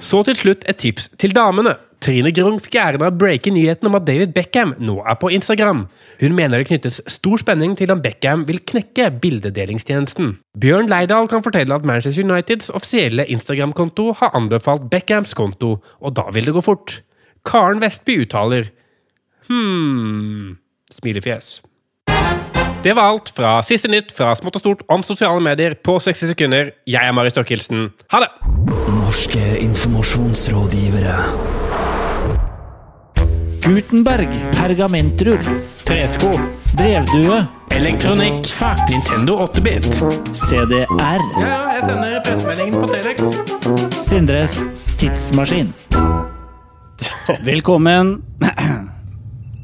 Så 0.00 0.24
til 0.28 0.36
slutt 0.36 0.68
et 0.68 0.80
tips 0.80 1.08
til 1.20 1.36
damene. 1.36 1.76
Trine 2.02 2.32
Grung 2.34 2.56
fikk 2.58 2.80
æren 2.82 3.02
av 3.04 3.12
å 3.12 3.14
breake 3.14 3.52
nyheten 3.54 3.86
om 3.86 3.94
at 3.94 4.08
David 4.08 4.32
Beckham 4.34 4.72
nå 4.82 4.96
er 5.06 5.14
på 5.20 5.30
Instagram. 5.30 5.84
Hun 6.18 6.34
mener 6.34 6.58
det 6.58 6.66
knyttes 6.72 6.98
stor 7.14 7.38
spenning 7.38 7.76
til 7.78 7.92
om 7.94 8.02
Beckham 8.02 8.42
vil 8.48 8.58
knekke 8.58 9.06
bildedelingstjenesten. 9.22 10.34
Bjørn 10.58 10.90
Leidal 10.90 11.30
kan 11.30 11.46
fortelle 11.46 11.78
at 11.78 11.86
Manchester 11.86 12.26
Uniteds 12.26 12.74
offisielle 12.74 13.28
Instagram-konto 13.30 14.16
har 14.18 14.34
anbefalt 14.34 14.90
Beckhams 14.90 15.36
konto, 15.38 15.76
og 16.02 16.18
da 16.18 16.26
vil 16.34 16.50
det 16.50 16.58
gå 16.58 16.66
fort. 16.66 16.98
Karen 17.46 17.82
Vestby 17.82 18.24
uttaler 18.26 18.72
Hm 19.46 20.58
Smilefjes. 20.92 21.60
Det 22.82 22.96
var 22.98 23.12
alt 23.12 23.30
fra 23.30 23.60
siste 23.62 23.86
nytt 23.90 24.10
fra 24.14 24.32
smått 24.34 24.58
og 24.58 24.64
stort 24.64 24.82
om 24.90 25.04
sosiale 25.06 25.38
medier 25.42 25.76
på 25.78 26.00
60 26.02 26.34
sekunder. 26.34 26.74
Jeg 26.82 27.06
er 27.06 27.14
Mari 27.14 27.30
Stokkelsen. 27.30 27.92
Ha 28.10 28.24
det! 28.24 28.30
Norske 28.90 29.44
informasjonsrådgivere. 29.62 31.71
Gutenberg, 33.64 34.28
pergamentrull, 34.56 35.38
Tresko. 35.84 36.30
brevdue, 36.76 37.46
Elektronikk. 37.70 38.46
fax, 38.46 38.80
Nintendo 38.90 39.36
8-bit. 39.46 39.86
CDR, 40.34 40.86
Ja, 41.40 41.58
jeg 41.76 41.84
sender 41.86 42.18
pressemeldingen 42.24 42.80
på 42.80 42.88
Telex. 42.90 43.22
Sindres 44.02 44.56
tidsmaskin. 45.00 45.72
Velkommen. 47.48 48.16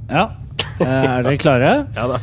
Ja, 0.09 0.23
eh, 0.81 0.87
er 0.89 1.27
dere 1.27 1.37
klare? 1.37 1.71
Ja 1.99 2.07
da. 2.09 2.17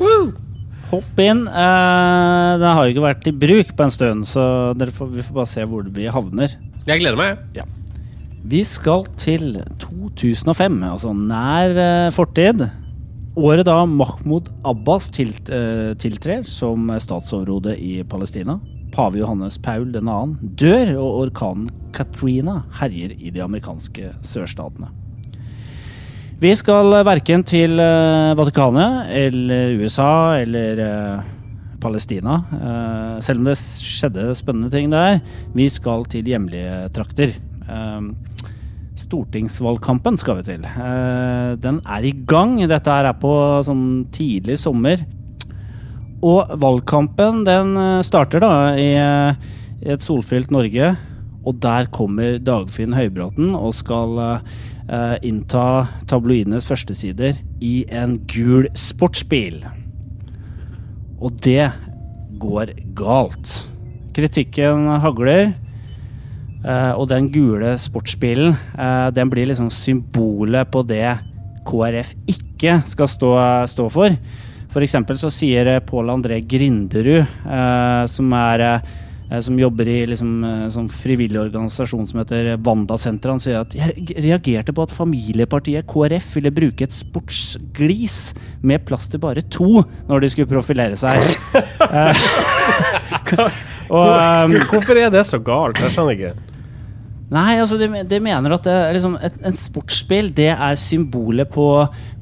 Hopp 0.89 1.19
inn. 1.21 1.43
Eh, 1.45 2.51
Den 2.57 2.65
har 2.65 2.87
jo 2.87 2.95
ikke 2.95 3.03
vært 3.03 3.27
i 3.29 3.33
bruk 3.45 3.75
på 3.77 3.85
en 3.85 3.93
stund, 3.93 4.25
så 4.25 4.45
dere 4.73 4.89
får, 4.95 5.11
vi 5.13 5.21
får 5.27 5.35
bare 5.37 5.51
se 5.51 5.65
hvor 5.69 5.85
vi 5.93 6.07
havner. 6.09 6.55
Jeg 6.89 7.03
gleder 7.03 7.19
meg. 7.19 7.43
Vi 8.45 8.59
skal 8.61 9.07
til 9.17 9.55
2005, 9.81 10.75
altså 10.85 11.15
nær 11.17 11.71
eh, 11.81 12.11
fortid. 12.13 12.59
Året 13.35 13.65
da 13.65 13.79
Mahmoud 13.89 14.51
Abbas 14.69 15.07
tilt, 15.09 15.49
eh, 15.49 15.95
tiltrer 15.97 16.43
som 16.45 16.91
statsoverhode 17.01 17.73
i 17.81 18.03
Palestina. 18.05 18.59
Pave 18.93 19.17
Johannes 19.17 19.57
Paul 19.57 19.89
2. 19.95 20.13
dør, 20.61 20.91
og 21.01 21.23
orkanen 21.23 21.71
Katrina 21.95 22.59
herjer 22.77 23.15
i 23.17 23.33
de 23.33 23.41
amerikanske 23.41 24.11
sørstatene. 24.21 24.91
Vi 26.37 26.53
skal 26.53 26.99
verken 27.07 27.41
til 27.49 27.81
eh, 27.81 28.35
Vatikanet 28.37 29.09
eller 29.25 29.73
USA 29.81 30.37
eller 30.43 30.85
Palestina, 31.81 32.39
selv 33.21 33.41
om 33.41 33.49
det 33.49 33.57
skjedde 33.57 34.29
spennende 34.37 34.71
ting 34.73 34.93
der. 34.93 35.19
Vi 35.53 35.67
skal 35.69 36.05
til 36.09 36.25
hjemlige 36.29 36.87
trakter. 36.93 37.33
Eh, 37.69 38.35
Stortingsvalgkampen 38.95 40.15
skal 40.19 40.39
vi 40.39 40.45
til. 40.47 40.65
Eh, 40.65 41.55
den 41.59 41.81
er 41.83 42.05
i 42.07 42.13
gang. 42.27 42.55
Dette 42.69 42.91
er 42.91 43.11
på 43.19 43.33
sånn 43.67 44.07
tidlig 44.15 44.57
sommer. 44.61 45.03
Og 46.25 46.53
valgkampen 46.61 47.43
den 47.47 47.75
eh, 47.77 48.03
starter 48.07 48.43
da 48.43 48.53
i, 48.79 48.93
eh, 48.95 49.51
et 49.83 50.03
solfylt 50.03 50.53
Norge. 50.55 50.93
Og 51.45 51.59
der 51.61 51.89
kommer 51.93 52.39
Dagfinn 52.41 52.95
Høybråten 52.97 53.51
og 53.53 53.75
skal 53.77 54.39
innta 55.25 55.87
tabloidenes 56.09 56.65
førstesider 56.69 57.39
i 57.61 57.87
en 57.89 58.19
gul 58.29 58.67
sportsbil. 58.77 59.59
Og 61.17 61.37
det 61.45 61.71
går 62.41 62.73
galt. 62.97 63.53
Kritikken 64.17 64.89
hagler. 65.01 65.53
Eh, 66.65 66.91
og 66.97 67.07
den 67.11 67.29
gule 67.33 67.75
sportsbilen 67.81 68.55
eh, 68.55 69.07
den 69.15 69.31
blir 69.31 69.49
liksom 69.49 69.71
symbolet 69.73 70.69
på 70.73 70.83
det 70.87 71.07
KrF 71.65 72.13
ikke 72.29 72.81
skal 72.89 73.09
stå, 73.09 73.31
stå 73.71 73.87
for. 73.93 74.19
Eksempel 74.75 75.15
så 75.15 75.31
sier 75.31 75.69
eh, 75.71 75.81
Pål 75.85 76.11
André 76.17 76.41
Grinderud, 76.43 77.23
som 78.11 78.33
er 78.35 78.65
som 79.41 79.57
jobber 79.57 79.87
i 79.89 79.95
liksom, 80.05 80.43
sånn 80.69 80.89
frivillig 80.91 81.39
organisasjon 81.41 82.05
som 82.05 82.19
heter 82.21 82.51
Wanda-senteret. 82.61 83.31
Han 83.31 83.41
sier 83.41 83.63
at 83.63 83.73
jeg 83.73 84.19
reagerte 84.21 84.75
på 84.75 84.85
at 84.85 84.93
familiepartiet 84.93 85.87
KrF 85.89 86.35
ville 86.37 86.51
bruke 86.53 86.85
et 86.85 86.93
sportsglis 86.93 88.19
med 88.61 88.85
plass 88.85 89.09
til 89.09 89.23
bare 89.23 89.41
to 89.49 89.81
når 90.11 90.27
de 90.27 90.31
skulle 90.35 90.51
profilere 90.51 90.99
seg. 90.99 91.25
Eh, 91.85 92.17
og, 93.93 94.09
um, 94.09 94.55
Hvorfor 94.71 94.97
er 94.99 95.11
det 95.13 95.21
så 95.27 95.39
galt? 95.43 95.79
Jeg 95.79 95.93
skjønner 95.93 96.15
ikke. 96.17 96.33
Nei, 97.33 97.55
altså 97.57 97.79
de, 97.81 97.87
de 98.05 98.19
mener 98.21 98.53
at 98.53 98.67
det 98.67 98.73
er 98.73 98.93
liksom 98.93 99.15
et, 99.25 99.37
en 99.49 99.55
sportsspill 99.57 100.29
det 100.37 100.51
er 100.53 100.77
symbolet 100.77 101.49
på, 101.49 101.67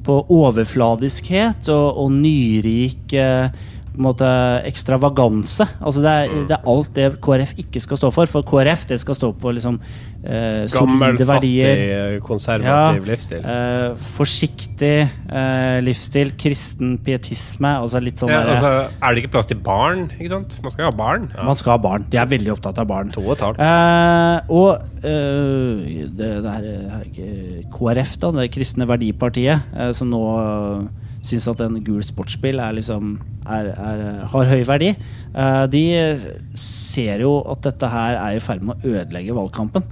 på 0.06 0.16
overfladiskhet 0.32 1.68
og, 1.74 2.00
og 2.04 2.14
nyrik 2.14 3.12
eh, 3.12 3.52
på 3.94 4.00
en 4.02 4.06
måte 4.08 4.28
ekstravaganse. 4.66 5.64
Altså 5.80 6.02
det 6.02 6.10
er, 6.10 6.32
det 6.50 6.56
er 6.56 6.64
alt 6.72 6.88
det 6.96 7.04
KrF 7.22 7.52
ikke 7.62 7.80
skal 7.84 8.00
stå 8.00 8.10
for. 8.14 8.26
For 8.30 8.42
KrF 8.46 8.86
det 8.90 8.98
skal 8.98 9.14
stå 9.14 9.30
på 9.38 9.52
liksom 9.54 9.76
eh, 10.26 10.64
Gammel, 10.72 11.18
fattig, 11.22 11.52
konservativ 12.24 12.24
konservativ 12.26 13.06
livsstil. 13.08 13.44
Eh, 13.46 13.94
forsiktig 14.08 14.90
eh, 15.30 15.78
livsstil, 15.86 16.32
kristen 16.40 16.96
pietisme. 17.06 17.70
Altså 17.84 18.02
litt 18.02 18.18
sånn 18.18 18.32
Ja, 18.34 18.42
der- 18.42 18.56
altså, 18.56 18.72
er 18.98 19.14
det 19.14 19.22
ikke 19.24 19.32
plass 19.36 19.46
til 19.52 19.62
barn? 19.62 20.08
ikke 20.18 20.32
sant? 20.34 20.58
Man 20.66 20.74
skal 20.74 20.90
ha 20.90 20.94
barn. 20.98 21.30
Man 21.38 21.54
skal 21.60 21.76
ha 21.76 21.78
barn. 21.86 22.06
De 22.10 22.18
er 22.18 22.26
veldig 22.34 22.52
opptatt 22.56 22.82
av 22.82 22.90
barn. 22.90 23.14
To 23.14 23.22
og 23.22 23.36
et 23.36 23.46
halvt. 23.46 23.62
Eh, 23.62 24.54
og 24.58 25.06
eh, 25.06 26.04
det, 26.18 26.32
det 26.44 26.58
er 26.58 27.06
ikke 27.06 27.30
KrF, 27.78 28.18
da, 28.26 28.34
det 28.40 28.50
kristne 28.54 28.90
verdipartiet, 28.90 29.70
eh, 29.78 29.92
som 29.96 30.10
nå 30.10 30.24
syns 31.24 31.46
at 31.50 31.62
en 31.64 31.78
gul 31.84 32.02
sportsbil 32.04 32.60
er 32.60 32.76
liksom 32.76 33.16
er, 33.44 33.70
er, 33.72 34.02
har 34.32 34.50
høy 34.50 34.64
verdi, 34.68 34.90
eh, 34.94 35.62
de 35.72 35.84
ser 36.58 37.24
jo 37.24 37.38
at 37.52 37.64
dette 37.66 37.90
her 37.92 38.18
er 38.20 38.36
i 38.36 38.44
ferd 38.44 38.64
med 38.64 38.76
å 38.76 38.94
ødelegge 38.94 39.36
valgkampen. 39.36 39.88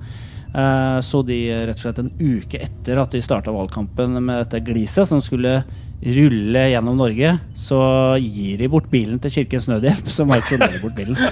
Eh, 0.52 0.98
så 1.04 1.22
de 1.24 1.38
rett 1.64 1.78
og 1.78 1.84
slett 1.86 2.02
en 2.02 2.12
uke 2.20 2.60
etter 2.60 3.00
at 3.00 3.14
de 3.14 3.22
starta 3.24 3.54
valgkampen 3.54 4.18
med 4.20 4.42
dette 4.44 4.60
gliset, 4.66 5.08
som 5.08 5.20
skulle 5.24 5.62
rulle 6.02 6.64
gjennom 6.72 6.98
Norge, 6.98 7.36
så 7.56 7.80
gir 8.20 8.58
de 8.60 8.68
bort 8.70 8.90
bilen 8.92 9.20
til 9.22 9.32
Kirkens 9.38 9.68
Nødhjelp, 9.70 10.10
som 10.12 10.32
auksjonerer 10.34 10.82
bort 10.82 10.98
bilen. 10.98 11.16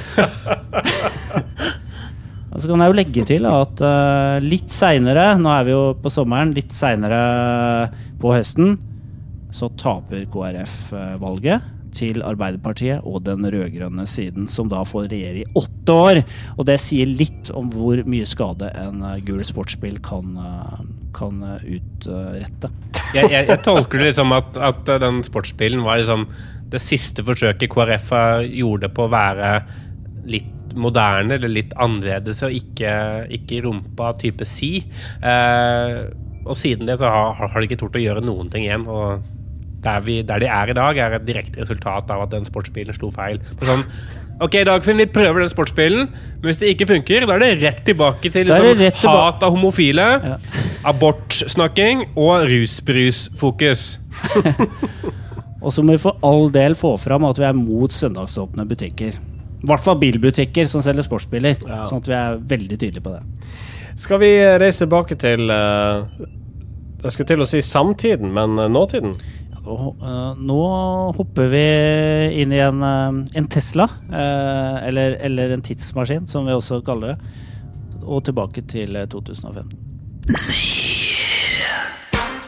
Så 2.50 2.66
kan 2.66 2.82
jeg 2.82 2.90
jo 2.90 2.96
legge 2.98 3.22
til 3.28 3.44
at 3.46 3.80
eh, 3.86 4.42
litt 4.42 4.72
seinere, 4.74 5.36
nå 5.38 5.52
er 5.54 5.66
vi 5.68 5.70
jo 5.70 5.82
på 6.02 6.10
sommeren, 6.10 6.50
litt 6.52 6.74
seinere 6.74 7.20
på 8.20 8.32
høsten, 8.34 8.74
så 9.56 9.70
taper 9.80 10.26
KrF 10.30 10.78
eh, 10.96 11.14
valget 11.20 11.76
til 11.96 12.22
Arbeiderpartiet 12.22 13.02
og 13.06 13.24
den 13.26 13.42
rød-grønne 13.50 14.04
siden, 14.06 14.46
som 14.50 14.68
da 14.70 14.84
får 14.86 15.08
regjere 15.10 15.42
i 15.42 15.48
åtte 15.58 15.96
år. 15.96 16.20
Og 16.56 16.68
det 16.68 16.78
sier 16.82 17.10
litt 17.10 17.50
om 17.56 17.70
hvor 17.74 18.02
mye 18.06 18.28
skade 18.28 18.70
en 18.78 19.02
eh, 19.08 19.18
gul 19.26 19.42
sportsbil 19.46 19.98
kan, 20.06 20.36
eh, 20.38 20.86
kan 21.16 21.42
utrette. 21.58 22.72
Jeg, 23.10 23.26
jeg, 23.26 23.48
jeg 23.50 23.60
tolker 23.66 23.98
det 23.98 24.12
litt 24.12 24.20
som 24.20 24.32
at, 24.36 24.54
at 24.54 24.94
den 25.02 25.24
sportsbilen 25.26 25.82
var 25.82 25.98
liksom 25.98 26.28
det 26.70 26.78
siste 26.78 27.24
forsøket 27.26 27.72
KrF 27.72 28.12
gjorde 28.46 28.92
på 28.94 29.08
å 29.08 29.10
være 29.10 29.54
litt 30.30 30.56
moderne 30.78 31.34
eller 31.34 31.50
litt 31.50 31.74
annerledes 31.80 32.44
og 32.46 32.54
ikke, 32.54 32.92
ikke 33.34 33.62
rumpa 33.66 34.12
type 34.20 34.46
si. 34.46 34.76
Eh, 35.22 35.96
og 36.46 36.56
siden 36.56 36.88
det 36.88 36.98
så 37.00 37.10
har, 37.10 37.34
har 37.40 37.58
de 37.58 37.68
ikke 37.68 37.80
tort 37.82 37.98
å 37.98 38.02
gjøre 38.02 38.24
noen 38.24 38.50
ting 38.52 38.66
igjen. 38.66 38.86
Og 38.88 39.24
der, 39.84 40.00
vi, 40.04 40.20
der 40.26 40.42
de 40.42 40.48
er 40.52 40.70
i 40.70 40.76
dag, 40.76 40.98
er 41.00 41.14
et 41.18 41.24
direkte 41.28 41.62
resultat 41.62 42.10
av 42.12 42.26
at 42.26 42.34
den 42.34 42.44
sportsbilen 42.48 42.94
slo 42.96 43.08
feil. 43.14 43.38
Sånn, 43.64 43.84
ok, 44.44 44.58
Dagfinn, 44.68 45.00
vi 45.00 45.06
prøver 45.12 45.40
den 45.44 45.52
sportsbilen, 45.52 46.08
men 46.10 46.48
hvis 46.50 46.60
det 46.60 46.74
ikke 46.74 46.88
funker, 46.90 47.24
da 47.28 47.36
er 47.38 47.44
det 47.46 47.50
rett 47.62 47.80
tilbake 47.88 48.28
til 48.34 48.46
liksom, 48.50 48.78
rett 48.80 49.00
tilba- 49.00 49.24
hat 49.30 49.42
av 49.48 49.54
homofile, 49.56 50.08
Ja. 50.24 50.36
abortsnakking 50.92 52.06
og 52.16 52.46
rusbrusfokus. 52.50 53.86
Og 55.60 55.72
så 55.76 55.82
må 55.84 55.92
vi 55.92 56.00
for 56.00 56.16
all 56.24 56.48
del 56.54 56.72
få 56.78 56.94
fram 57.00 57.26
at 57.28 57.36
vi 57.36 57.44
er 57.44 57.56
mot 57.56 57.92
søndagsåpne 57.92 58.64
butikker. 58.68 59.16
I 59.60 59.68
hvert 59.68 59.84
fall 59.84 59.98
bilbutikker 60.00 60.64
som 60.70 60.80
selger 60.80 61.04
sportsbiler. 61.04 61.58
Ja. 61.68 61.82
Sånn 61.88 62.00
at 62.00 62.08
vi 62.08 62.14
er 62.16 62.38
veldig 62.48 62.78
tydelige 62.80 63.04
på 63.04 63.12
det. 63.12 63.20
Skal 64.00 64.22
vi 64.22 64.30
reise 64.62 64.86
tilbake 64.86 65.18
til 65.20 65.50
uh 65.52 66.06
Jeg 67.02 67.12
skulle 67.14 67.28
til 67.30 67.40
å 67.40 67.46
si 67.48 67.60
samtiden, 67.64 68.28
men 68.36 68.58
eh, 68.60 68.66
nåtiden? 68.68 69.14
Og, 69.66 69.96
eh, 70.00 70.34
nå 70.40 70.60
hopper 71.16 71.50
vi 71.52 71.64
inn 72.42 72.52
i 72.52 72.60
en, 72.64 72.82
eh, 72.82 73.38
en 73.38 73.48
Tesla, 73.48 73.88
eh, 74.12 74.88
eller, 74.88 75.18
eller 75.20 75.50
en 75.56 75.62
tidsmaskin, 75.62 76.26
som 76.26 76.46
vi 76.46 76.52
også 76.56 76.80
kaller 76.84 77.14
det, 77.14 77.18
og 78.06 78.24
tilbake 78.24 78.64
til 78.66 78.96
eh, 78.96 79.06
2015. 79.06 79.76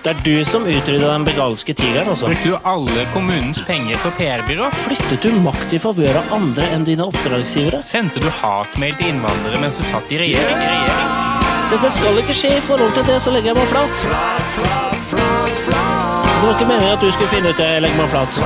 Det 0.03 0.11
er 0.11 0.23
du 0.27 0.45
som 0.45 0.65
utrydda 0.67 1.13
den 1.13 1.25
begalske 1.29 1.77
tigeren, 1.79 2.09
altså. 2.11 2.27
Brukte 2.27 2.51
du 2.51 2.57
alle 2.67 3.05
kommunens 3.15 3.61
penger 3.63 4.01
på 4.03 4.11
PR-byrå? 4.17 4.67
Flyttet 4.83 5.23
du 5.23 5.37
makt 5.45 5.77
i 5.77 5.79
favør 5.79 6.19
av 6.19 6.35
andre 6.41 6.73
enn 6.75 6.89
dine 6.89 7.07
oppdragsgivere? 7.07 7.79
Sendte 7.87 8.19
du 8.19 8.27
hatmail 8.41 8.99
til 8.99 9.13
innvandrere 9.13 9.63
mens 9.63 9.79
du 9.79 9.87
satt 9.87 10.11
i 10.11 10.19
regjering? 10.25 10.59
Regjering? 10.59 11.13
Dette 11.71 11.89
skal 11.95 12.19
ikke 12.19 12.35
skje. 12.35 12.57
I 12.59 12.65
forhold 12.67 12.99
til 12.99 13.07
det 13.07 13.21
så 13.23 13.31
legger 13.31 13.55
jeg 13.55 13.63
meg 13.63 13.71
flat. 13.71 15.22
Det 16.43 16.49
var 16.49 16.55
ikke 16.55 16.67
meningen 16.67 16.93
at 16.93 17.01
du 17.01 17.13
skulle 17.13 17.29
finne 17.31 17.51
ut 17.55 17.59
det. 17.61 17.67
Legger 17.85 17.99
meg 18.01 18.09
flat. 18.11 18.39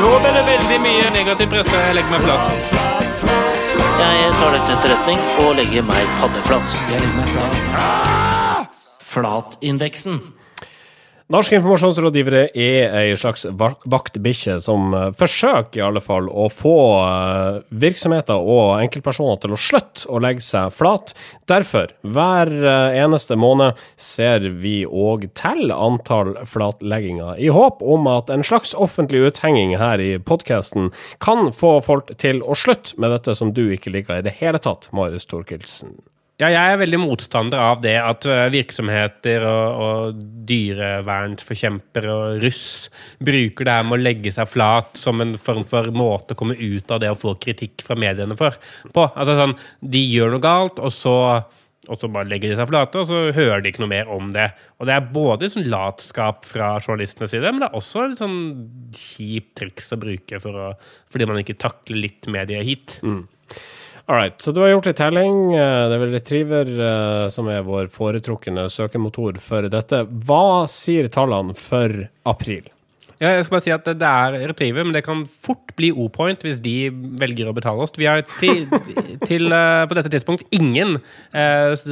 Nå 0.00 0.08
ble 0.24 0.30
det 0.34 0.40
veldig 0.48 0.78
mye 0.82 1.10
negativ 1.14 1.52
presse. 1.52 1.82
Legger 1.94 2.10
meg 2.16 2.24
flat. 2.24 2.72
Jeg 4.00 4.32
tar 4.40 4.56
det 4.56 4.62
til 4.64 4.74
etterretning 4.74 5.22
og 5.44 5.52
legger 5.60 5.86
meg 5.86 6.16
paddeflat. 6.18 6.74
Jeg 6.90 6.98
legger 6.98 7.14
meg 7.20 7.30
flat. 7.30 8.80
Flatindeksen. 9.06 10.18
Norske 11.34 11.56
informasjonsrådgivere 11.58 12.40
er 12.54 12.92
ei 12.94 13.14
slags 13.18 13.42
va- 13.58 13.72
vaktbikkje 13.90 14.54
som 14.62 14.92
eh, 14.94 15.08
forsøker 15.18 15.80
i 15.80 15.82
alle 15.82 15.98
fall 16.04 16.28
å 16.30 16.44
få 16.52 16.74
eh, 17.00 17.56
virksomheter 17.82 18.38
og 18.38 18.76
enkeltpersoner 18.84 19.40
til 19.42 19.56
å 19.56 19.58
slutte 19.58 20.06
å 20.14 20.20
legge 20.22 20.44
seg 20.46 20.70
flat. 20.76 21.10
Derfor, 21.50 21.90
hver 22.06 22.52
eh, 22.54 23.00
eneste 23.02 23.34
måned 23.40 23.80
ser 23.98 24.46
vi 24.62 24.76
òg 24.86 25.26
til 25.34 25.74
antall 25.74 26.36
flatlegginger, 26.46 27.34
i 27.42 27.50
håp 27.50 27.82
om 27.82 28.06
at 28.14 28.30
en 28.30 28.46
slags 28.46 28.76
offentlig 28.78 29.24
uthenging 29.32 29.74
her 29.80 29.98
i 29.98 30.12
podkasten 30.22 30.92
kan 31.24 31.50
få 31.50 31.80
folk 31.82 32.14
til 32.22 32.44
å 32.46 32.54
slutte 32.54 32.94
med 33.02 33.10
dette 33.16 33.34
som 33.34 33.50
du 33.56 33.64
ikke 33.74 33.90
liker 33.96 34.22
i 34.22 34.28
det 34.30 34.38
hele 34.38 34.62
tatt, 34.62 34.86
Marius 34.94 35.26
Thorkildsen. 35.26 35.96
Ja, 36.42 36.48
jeg 36.50 36.58
er 36.58 36.80
veldig 36.80 36.98
motstander 36.98 37.60
av 37.62 37.82
det 37.84 37.94
at 37.94 38.24
eh, 38.26 38.48
virksomheter 38.50 39.44
og, 39.46 39.82
og 39.84 40.22
dyrevernforkjempere 40.48 42.10
og 42.10 42.40
russ 42.42 42.64
bruker 43.22 43.68
det 43.68 43.76
her 43.76 43.84
med 43.86 44.00
å 44.00 44.02
legge 44.02 44.32
seg 44.34 44.50
flat 44.50 44.98
som 44.98 45.22
en 45.22 45.36
form 45.38 45.62
for 45.68 45.92
måte 45.94 46.34
å 46.34 46.40
komme 46.40 46.56
ut 46.58 46.90
av 46.90 47.04
det 47.04 47.12
å 47.12 47.18
få 47.18 47.36
kritikk 47.38 47.84
fra 47.86 47.94
mediene 47.94 48.34
for. 48.38 48.58
På. 48.90 49.04
Altså 49.12 49.36
sånn, 49.38 49.54
De 49.78 50.02
gjør 50.02 50.34
noe 50.34 50.42
galt, 50.42 50.82
og 50.82 50.90
så, 50.90 51.14
og 51.86 52.02
så 52.02 52.10
bare 52.10 52.26
legger 52.32 52.50
de 52.50 52.58
seg 52.58 52.66
flate, 52.72 53.04
og 53.04 53.06
så 53.12 53.22
hører 53.36 53.62
de 53.62 53.70
ikke 53.70 53.84
noe 53.84 53.92
mer 53.94 54.10
om 54.10 54.34
det. 54.34 54.48
Og 54.82 54.90
det 54.90 54.96
er 54.96 55.06
både 55.14 55.52
sånn 55.54 55.70
latskap 55.70 56.42
fra 56.50 56.72
journalistenes 56.80 57.30
side, 57.36 57.46
men 57.46 57.62
det 57.62 57.70
er 57.70 57.78
også 57.78 58.08
et 58.08 58.18
sånn 58.18 58.40
kjipt 58.98 59.54
triks 59.62 59.94
å 59.94 60.02
bruke 60.02 60.42
for 60.42 60.66
å, 60.66 60.68
fordi 61.14 61.30
man 61.30 61.38
ikke 61.44 61.60
takler 61.62 62.08
litt 62.08 62.26
medieheat. 62.26 62.98
All 64.06 64.16
right, 64.18 64.36
så 64.42 64.52
du 64.52 64.60
har 64.60 64.68
gjort 64.68 64.86
litt 64.90 64.98
telling. 65.00 65.36
Eh, 65.56 65.88
Det 65.88 65.96
er 65.96 66.02
vel 66.02 66.12
Retriever 66.12 66.70
eh, 66.76 67.28
som 67.32 67.46
er 67.48 67.62
vår 67.64 67.86
foretrukne 67.92 68.66
søkemotor 68.68 69.38
for 69.40 69.64
dette. 69.72 70.02
Hva 70.28 70.66
sier 70.68 71.08
tallene 71.08 71.56
for 71.56 72.02
april? 72.28 72.66
Ja, 73.22 73.30
jeg 73.38 73.46
skal 73.46 73.54
bare 73.54 73.64
si 73.64 73.72
at 73.72 73.88
det 73.88 74.10
er 74.10 74.36
Retriever, 74.50 74.84
men 74.84 74.92
det 74.92 75.04
kan 75.06 75.22
fort 75.24 75.72
bli 75.78 75.88
O-point 75.94 76.44
hvis 76.44 76.60
de 76.60 76.90
velger 77.22 77.48
å 77.48 77.54
betale 77.56 77.80
oss. 77.80 77.94
Vi 77.96 78.04
har 78.10 78.20
til, 78.36 78.66
til 79.24 79.48
eh, 79.48 79.86
på 79.88 79.96
dette 79.96 80.12
tidspunkt 80.12 80.44
ingen 80.52 80.98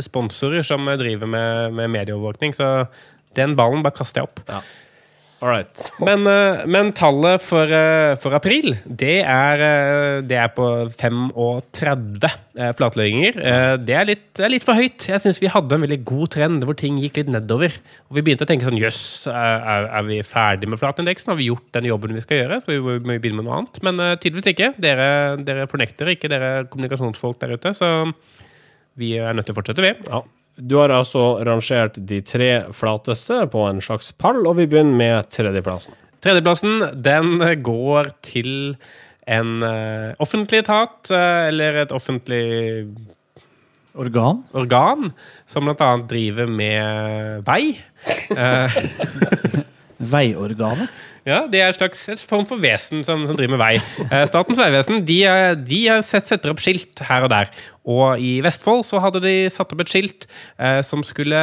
sponsorer 0.05 0.67
som 0.67 0.85
driver 1.01 1.31
med, 1.31 1.73
med 1.79 1.95
medieovervåkning, 1.97 2.53
så 2.59 2.85
den 3.39 3.57
ballen 3.57 3.81
bare 3.87 3.97
kaster 3.97 4.21
jeg 4.21 4.29
opp. 4.29 4.45
All 4.53 4.69
right. 5.51 5.85
Men, 6.07 6.23
eh, 6.31 6.61
men 6.71 6.93
tallet 6.95 7.43
for, 7.43 7.67
eh, 7.67 8.13
for 8.23 8.35
april, 8.37 8.77
det 8.87 9.17
er, 9.27 9.63
eh, 9.67 10.21
det 10.29 10.37
er 10.39 10.51
på 10.55 10.67
35 10.93 12.31
flatløyinger. 12.79 13.39
Det 13.83 13.95
er 13.97 14.05
litt, 14.07 14.27
er 14.39 14.53
litt 14.53 14.65
for 14.67 14.77
høyt. 14.77 15.07
Jeg 15.09 15.23
syns 15.25 15.41
vi 15.43 15.49
hadde 15.51 15.75
en 15.79 15.83
veldig 15.87 15.99
god 16.07 16.33
trend 16.35 16.67
hvor 16.69 16.77
ting 16.79 16.99
gikk 17.01 17.17
litt 17.23 17.31
nedover. 17.33 17.73
Og 18.11 18.19
vi 18.19 18.25
begynte 18.27 18.45
å 18.47 18.51
tenke 18.51 18.69
sånn 18.69 18.79
Jøss, 18.79 19.01
er, 19.33 19.89
er- 19.89 20.07
vi 20.07 20.21
ferdig 20.27 20.69
med 20.69 20.79
flatindeksen? 20.83 21.33
Har 21.33 21.41
vi 21.41 21.49
gjort 21.49 21.71
den 21.75 21.89
jobben 21.89 22.13
vi 22.15 22.23
skal 22.25 22.43
gjøre? 22.43 22.61
Skal 22.63 22.77
vi, 22.77 22.99
må 23.01 23.17
begynne 23.17 23.41
med 23.41 23.49
noe 23.49 23.63
annet? 23.63 23.81
Men 23.87 24.03
tydeligvis 24.21 24.53
ikke. 24.53 24.73
Dere, 24.85 25.09
dere 25.47 25.67
fornekter 25.71 26.13
ikke, 26.13 26.31
dere 26.33 26.53
kommunikasjonsfolk 26.69 27.41
der 27.41 27.57
ute. 27.57 27.73
Så 27.79 27.89
vi 29.01 29.15
er 29.17 29.33
nødt 29.35 29.49
til 29.49 29.57
å 29.57 29.61
fortsette, 29.63 29.83
vi. 29.85 29.95
Ja. 30.11 30.23
Du 30.57 30.77
har 30.77 30.93
altså 30.93 31.39
rangert 31.47 31.97
de 31.97 32.21
tre 32.27 32.51
flateste 32.77 33.47
på 33.53 33.65
en 33.69 33.81
slags 33.85 34.13
pall, 34.13 34.43
og 34.47 34.59
vi 34.61 34.69
begynner 34.69 34.99
med 34.99 35.31
tredjeplassen. 35.33 35.97
Tredjeplassen 36.23 36.85
den 37.03 37.41
går 37.65 38.13
til 38.23 38.77
en 39.31 39.63
uh, 39.63 40.13
offentlig 40.23 40.63
etat, 40.63 40.99
uh, 41.11 41.49
eller 41.49 41.83
et 41.85 41.95
offentlig 41.95 42.45
Organ? 43.93 44.41
organ, 44.57 45.11
som 45.47 45.69
bl.a. 45.69 45.91
driver 46.09 46.49
med 46.49 47.49
vei. 47.49 47.65
Eh, 48.33 48.75
Veiorganet? 50.11 50.91
ja, 51.29 51.45
Det 51.47 51.61
er 51.61 51.71
en 51.71 51.79
slags 51.79 52.25
form 52.27 52.47
for 52.49 52.61
vesen 52.63 53.05
som, 53.07 53.27
som 53.29 53.39
driver 53.39 53.57
med 53.57 53.63
vei. 53.63 53.75
Eh, 54.09 54.25
Statens 54.31 54.61
vegvesen 54.61 55.05
de, 55.09 55.19
eh, 55.29 55.53
de 55.59 55.83
setter 56.03 56.53
opp 56.53 56.63
skilt 56.63 57.05
her 57.07 57.27
og 57.27 57.33
der. 57.33 57.53
Og 57.87 58.23
i 58.23 58.41
Vestfold 58.45 58.83
så 58.89 59.01
hadde 59.03 59.23
de 59.25 59.37
satt 59.53 59.73
opp 59.75 59.85
et 59.85 59.93
skilt 59.93 60.27
eh, 60.59 60.81
som 60.87 61.05
skulle 61.07 61.39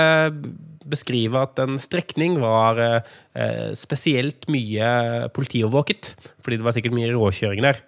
beskrive 0.90 1.38
at 1.46 1.60
en 1.62 1.78
strekning 1.82 2.40
var 2.42 2.80
eh, 2.82 3.72
spesielt 3.78 4.48
mye 4.52 5.30
politiovervåket. 5.36 6.14
Fordi 6.44 6.60
det 6.60 6.66
var 6.68 6.76
sikkert 6.78 6.98
mye 6.98 7.14
råkjøring 7.14 7.64
der. 7.66 7.82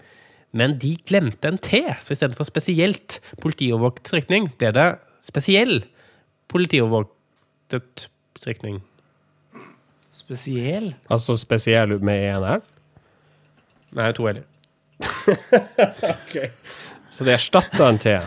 Men 0.56 0.76
de 0.80 0.96
glemte 1.08 1.48
en 1.48 1.60
T, 1.62 1.80
så 2.04 2.14
i 2.14 2.20
stedet 2.20 2.36
for 2.36 2.48
spesielt 2.48 3.22
politiovervåket 3.44 4.12
strekning, 4.12 4.50
ble 4.60 4.74
det 4.76 4.88
spesiell 5.24 5.80
politiovervåket 6.52 8.08
strekning. 8.42 8.82
Spesiell? 10.12 10.94
Altså 11.10 11.38
spesiell 11.40 11.94
med 12.04 12.26
én 12.28 12.44
L? 12.44 12.62
Nei, 13.96 14.12
to 14.16 14.26
heller. 14.28 14.44
Så 17.12 17.24
det 17.28 17.34
erstatta 17.36 17.88
en 17.90 18.00
T 18.00 18.18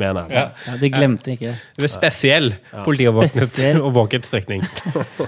med 0.00 0.18
jeg. 0.18 0.32
Ja. 0.34 0.44
Ja, 0.66 0.76
de 0.80 0.90
glemte 0.92 1.32
ikke 1.34 1.50
det. 1.52 1.56
Det 1.78 1.86
er 1.86 1.92
spesiell 1.92 2.48
politiovervåket 2.84 3.58
og 3.78 3.88
overvåket 3.90 4.26
strekning. 4.30 4.64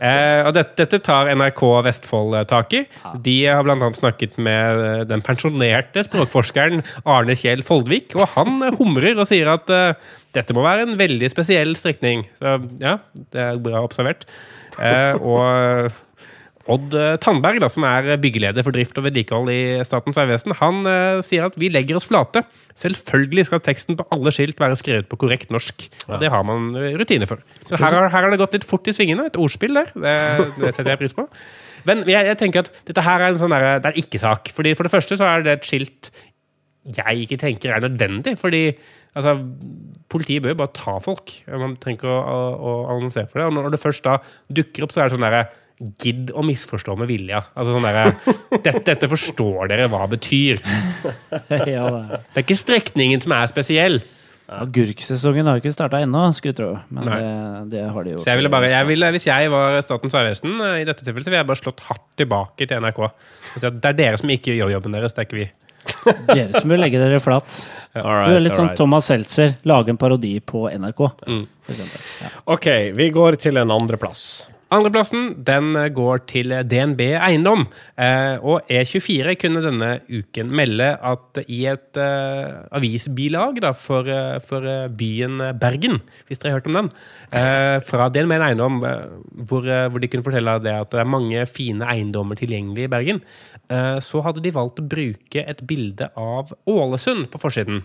eh, 0.00 0.42
og 0.46 0.52
dette, 0.56 0.74
dette 0.82 1.00
tar 1.06 1.30
NRK 1.36 1.62
Vestfold 1.86 2.38
eh, 2.40 2.46
tak 2.50 2.74
i. 2.78 2.82
De 3.24 3.36
har 3.46 3.66
bl.a. 3.66 3.90
snakket 3.98 4.38
med 4.42 4.82
eh, 4.86 5.04
den 5.10 5.24
pensjonerte 5.26 6.06
språkforskeren 6.08 6.82
Arne 7.04 7.36
Kjell 7.38 7.62
Foldvik, 7.66 8.16
og 8.18 8.30
han 8.36 8.60
eh, 8.66 8.76
humrer 8.80 9.18
og 9.22 9.28
sier 9.30 9.52
at 9.54 9.70
eh, 9.72 9.92
dette 10.36 10.56
må 10.56 10.64
være 10.66 10.88
en 10.88 10.96
veldig 10.98 11.30
spesiell 11.32 11.76
strekning. 11.78 12.26
Så 12.40 12.58
ja, 12.82 12.98
det 13.32 13.46
er 13.50 13.62
bra 13.62 13.80
observert. 13.86 14.26
Eh, 14.82 15.14
og 15.22 15.92
Odd 16.72 16.94
eh, 16.98 17.14
Tandberg, 17.22 17.60
da, 17.62 17.68
som 17.70 17.84
er 17.86 18.16
byggeleder 18.18 18.64
for 18.66 18.74
drift 18.74 18.96
og 18.98 19.04
vedlikehold 19.06 19.50
i 19.52 19.58
Statens 19.86 20.16
vegvesen, 20.18 20.54
han 20.58 20.80
uh, 20.88 21.20
sier 21.22 21.46
at 21.46 21.54
vi 21.60 21.68
legger 21.70 21.98
oss 22.00 22.08
flate. 22.10 22.42
Selvfølgelig 22.76 23.44
skal 23.48 23.62
teksten 23.64 23.96
på 23.96 24.06
alle 24.12 24.32
skilt 24.34 24.58
være 24.60 24.76
skrevet 24.80 25.06
på 25.08 25.18
korrekt 25.22 25.52
norsk. 25.54 25.86
Og 26.10 26.16
det 26.20 26.32
har 26.34 26.42
man 26.48 26.72
eh, 26.74 26.96
rutine 26.98 27.28
for. 27.30 27.40
Så 27.62 27.78
her, 27.78 27.94
har- 27.94 28.10
her 28.10 28.26
har 28.26 28.34
det 28.34 28.40
gått 28.42 28.56
litt 28.58 28.66
fort 28.66 28.90
i 28.90 28.94
svingene. 28.96 29.28
Et 29.30 29.38
ordspill 29.40 29.78
der. 29.78 29.92
Det, 29.94 30.16
det 30.58 30.72
setter 30.74 30.92
jeg 30.96 31.02
pris 31.04 31.14
på. 31.16 31.28
Men 31.86 32.02
jeg, 32.10 32.26
jeg 32.32 32.38
tenker 32.40 32.64
at 32.66 32.72
dette 32.88 33.04
her 33.06 33.22
er 33.22 33.30
en 33.34 33.38
sånn 33.40 33.54
der, 33.54 33.78
det 33.84 33.92
er 33.92 34.00
ikke-sak. 34.02 34.50
Fordi 34.56 34.74
For 34.74 34.88
det 34.88 34.92
første 34.96 35.18
så 35.20 35.28
er 35.36 35.46
det 35.46 35.58
et 35.60 35.68
skilt 35.70 36.10
jeg 36.96 37.24
ikke 37.24 37.38
tenker 37.40 37.72
er 37.74 37.82
nødvendig. 37.82 38.34
Fordi 38.38 38.64
altså, 39.18 39.36
politiet 40.12 40.42
bør 40.44 40.52
jo 40.54 40.58
bare 40.60 40.74
ta 40.76 40.96
folk. 41.02 41.32
Man 41.50 41.78
trenger 41.82 42.02
ikke 42.02 42.10
å, 42.10 42.18
å, 42.26 42.42
å 42.58 42.74
annonsere 42.96 43.30
for 43.30 43.40
det. 43.40 43.46
Og 43.48 43.56
når 43.56 43.70
det 43.74 43.80
først 43.82 44.04
da 44.06 44.18
dukker 44.60 44.86
opp, 44.86 44.94
så 44.94 45.02
er 45.04 45.08
det 45.08 45.16
sånn 45.16 45.26
derre 45.26 45.46
Gidd 45.76 46.30
å 46.32 46.44
misforstå 46.46 46.94
med 46.96 47.10
vilja. 47.10 47.42
Altså 47.52 47.74
sånn 47.74 47.84
derre 47.84 48.60
dette, 48.64 48.80
dette 48.86 49.08
forstår 49.12 49.68
dere 49.72 49.90
hva 49.92 50.06
betyr. 50.08 50.62
ja, 51.50 51.50
det 51.52 51.74
er. 51.76 52.22
Det 52.30 52.40
er 52.40 52.44
ikke 52.46 52.56
strekningen 52.56 53.24
som 53.24 53.34
er 53.36 53.50
spesiell. 53.52 54.00
Agurksesongen 54.46 55.48
har 55.50 55.58
ikke 55.58 55.72
starta 55.74 55.98
ennå, 56.04 56.22
skulle 56.36 56.52
jeg 56.52 56.58
tro. 56.60 56.68
Men 56.94 57.08
det, 57.10 57.18
det 57.74 57.82
har 57.90 58.06
de 58.06 58.14
jo. 58.14 58.22
Så 58.22 58.30
jeg 58.30 58.38
ville 58.38 58.50
bare, 58.52 58.70
jeg 58.70 58.86
ville, 58.86 59.10
Hvis 59.16 59.26
jeg 59.26 59.50
var 59.50 59.80
Statens 59.82 60.14
vegvesen, 60.14 60.54
eh, 60.62 60.80
i 60.84 60.86
dette 60.86 61.02
tilfellet, 61.02 61.26
ville 61.26 61.40
jeg 61.42 61.48
bare 61.50 61.60
slått 61.60 61.82
hatt 61.88 62.04
tilbake 62.20 62.68
til 62.70 62.84
NRK. 62.84 63.00
Det 63.58 63.90
er 63.90 63.98
dere 63.98 64.20
som 64.22 64.30
ikke 64.30 64.54
gjør 64.54 64.76
jobben 64.76 64.94
deres, 64.94 65.16
det 65.16 65.24
er 65.24 65.28
ikke 65.28 65.40
vi. 65.42 65.48
Dere 66.26 66.50
som 66.50 66.70
vil 66.70 66.80
legge 66.82 66.98
dere 66.98 67.20
flat. 67.22 67.60
All 67.94 68.24
Du 68.26 68.36
er 68.36 68.42
litt 68.42 68.54
sånn 68.56 68.72
sånn 68.72 68.78
Thomas 68.78 69.06
Seltzer, 69.06 69.52
lage 69.70 69.92
en 69.94 70.00
parodi 70.00 70.32
på 70.42 70.64
NRK. 70.70 71.02
Mm. 71.26 71.44
For 71.66 71.82
ja. 72.24 72.30
OK, 72.56 72.66
vi 72.96 73.06
går 73.14 73.38
til 73.42 73.62
en 73.62 73.70
andreplass. 73.74 74.24
Andreplassen 74.74 75.28
den 75.46 75.76
går 75.94 76.24
til 76.26 76.50
DNB 76.66 77.02
Eiendom. 77.14 77.68
Eh, 78.02 78.34
og 78.42 78.66
E24 78.66 79.36
kunne 79.38 79.62
denne 79.62 79.90
uken 80.10 80.50
melde 80.58 80.88
at 81.06 81.38
i 81.46 81.60
et 81.70 82.00
eh, 82.02 82.64
avisbilag 82.74 83.60
da, 83.62 83.70
for, 83.78 84.10
eh, 84.10 84.40
for 84.42 84.66
eh, 84.66 84.88
byen 84.90 85.38
Bergen, 85.62 86.00
hvis 86.26 86.42
dere 86.42 86.56
har 86.56 86.58
hørt 86.58 86.70
om 86.72 86.78
den, 86.80 86.90
eh, 87.30 87.76
fra 87.86 88.08
DNB 88.10 88.34
Eiendom, 88.40 88.80
eh, 88.82 89.04
hvor, 89.46 89.68
eh, 89.70 89.86
hvor 89.86 90.02
de 90.02 90.10
kunne 90.10 90.26
fortelle 90.26 90.56
det 90.64 90.74
at 90.74 90.90
det 90.90 91.02
er 91.04 91.14
mange 91.14 91.46
fine 91.46 91.86
eiendommer 91.86 92.38
tilgjengelig 92.40 92.88
i 92.88 92.92
Bergen, 92.96 93.22
eh, 93.70 94.00
så 94.02 94.24
hadde 94.26 94.42
de 94.42 94.54
valgt 94.56 94.82
å 94.82 94.88
bruke 94.88 95.46
et 95.46 95.62
bilde 95.62 96.10
av 96.18 96.50
Ålesund 96.66 97.30
på 97.30 97.38
forsiden. 97.38 97.84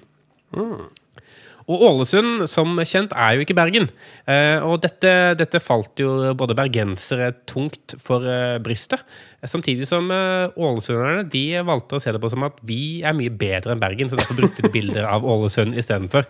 Og 1.70 1.84
Ålesund, 1.88 2.46
som 2.50 2.74
kjent, 2.88 3.14
er 3.14 3.36
jo 3.36 3.44
ikke 3.46 3.56
Bergen. 3.58 3.88
Eh, 4.30 4.64
og 4.66 4.80
dette, 4.84 5.12
dette 5.38 5.62
falt 5.62 6.02
jo 6.02 6.34
både 6.38 6.58
bergensere 6.58 7.32
tungt 7.50 7.96
for 8.02 8.26
eh, 8.26 8.58
brystet. 8.64 9.04
Samtidig 9.46 9.88
som 9.90 10.10
eh, 10.14 10.50
ålesunderne 10.58 11.28
de 11.32 11.46
valgte 11.68 11.98
å 11.98 12.04
se 12.04 12.14
det 12.14 12.22
på 12.22 12.32
som 12.34 12.48
at 12.48 12.58
vi 12.68 13.02
er 13.06 13.16
mye 13.18 13.34
bedre 13.34 13.76
enn 13.76 13.84
Bergen, 13.84 14.10
så 14.10 14.20
derfor 14.20 14.40
brukte 14.40 14.66
de 14.66 14.74
bilder 14.78 15.08
av 15.10 15.26
Ålesund 15.28 15.78
istedenfor. 15.78 16.28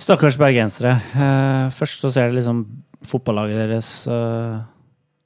Stakkars 0.00 0.38
bergensere. 0.40 0.98
Eh, 1.14 1.66
først 1.74 2.04
så 2.04 2.12
ser 2.12 2.30
det 2.30 2.40
liksom 2.40 2.64
fotballaget 3.04 3.64
deres 3.64 3.92
eh, 4.10 4.58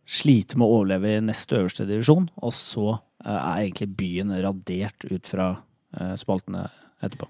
slite 0.08 0.58
med 0.58 0.66
å 0.66 0.80
overleve 0.80 1.16
i 1.16 1.24
nest 1.24 1.52
øverste 1.56 1.88
divisjon, 1.88 2.30
og 2.38 2.54
så 2.54 2.94
er 3.18 3.64
egentlig 3.64 3.90
byen 3.98 4.30
radert 4.40 5.04
ut 5.10 5.26
fra 5.26 5.50
spaltene 6.16 6.62
etterpå. 7.02 7.26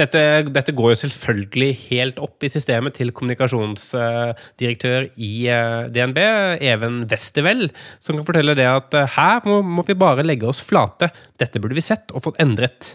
Dette, 0.00 0.20
dette 0.48 0.72
går 0.76 0.94
jo 0.94 0.98
selvfølgelig 1.02 1.70
helt 1.90 2.20
opp 2.24 2.46
i 2.46 2.50
systemet 2.52 2.94
til 2.96 3.12
kommunikasjonsdirektør 3.16 5.10
i 5.20 5.32
eh, 5.52 5.90
DNB, 5.92 6.20
Even 6.64 7.02
Westervel, 7.10 7.68
som 8.00 8.16
kan 8.16 8.26
fortelle 8.28 8.56
det 8.56 8.68
at 8.68 8.96
eh, 8.96 9.18
her 9.18 9.44
må, 9.48 9.60
må 9.60 9.84
vi 9.88 9.98
bare 9.98 10.24
legge 10.24 10.48
oss 10.48 10.62
flate. 10.64 11.10
Dette 11.40 11.60
burde 11.60 11.76
vi 11.76 11.84
sett 11.84 12.14
og 12.14 12.24
fått 12.24 12.40
endret. 12.40 12.94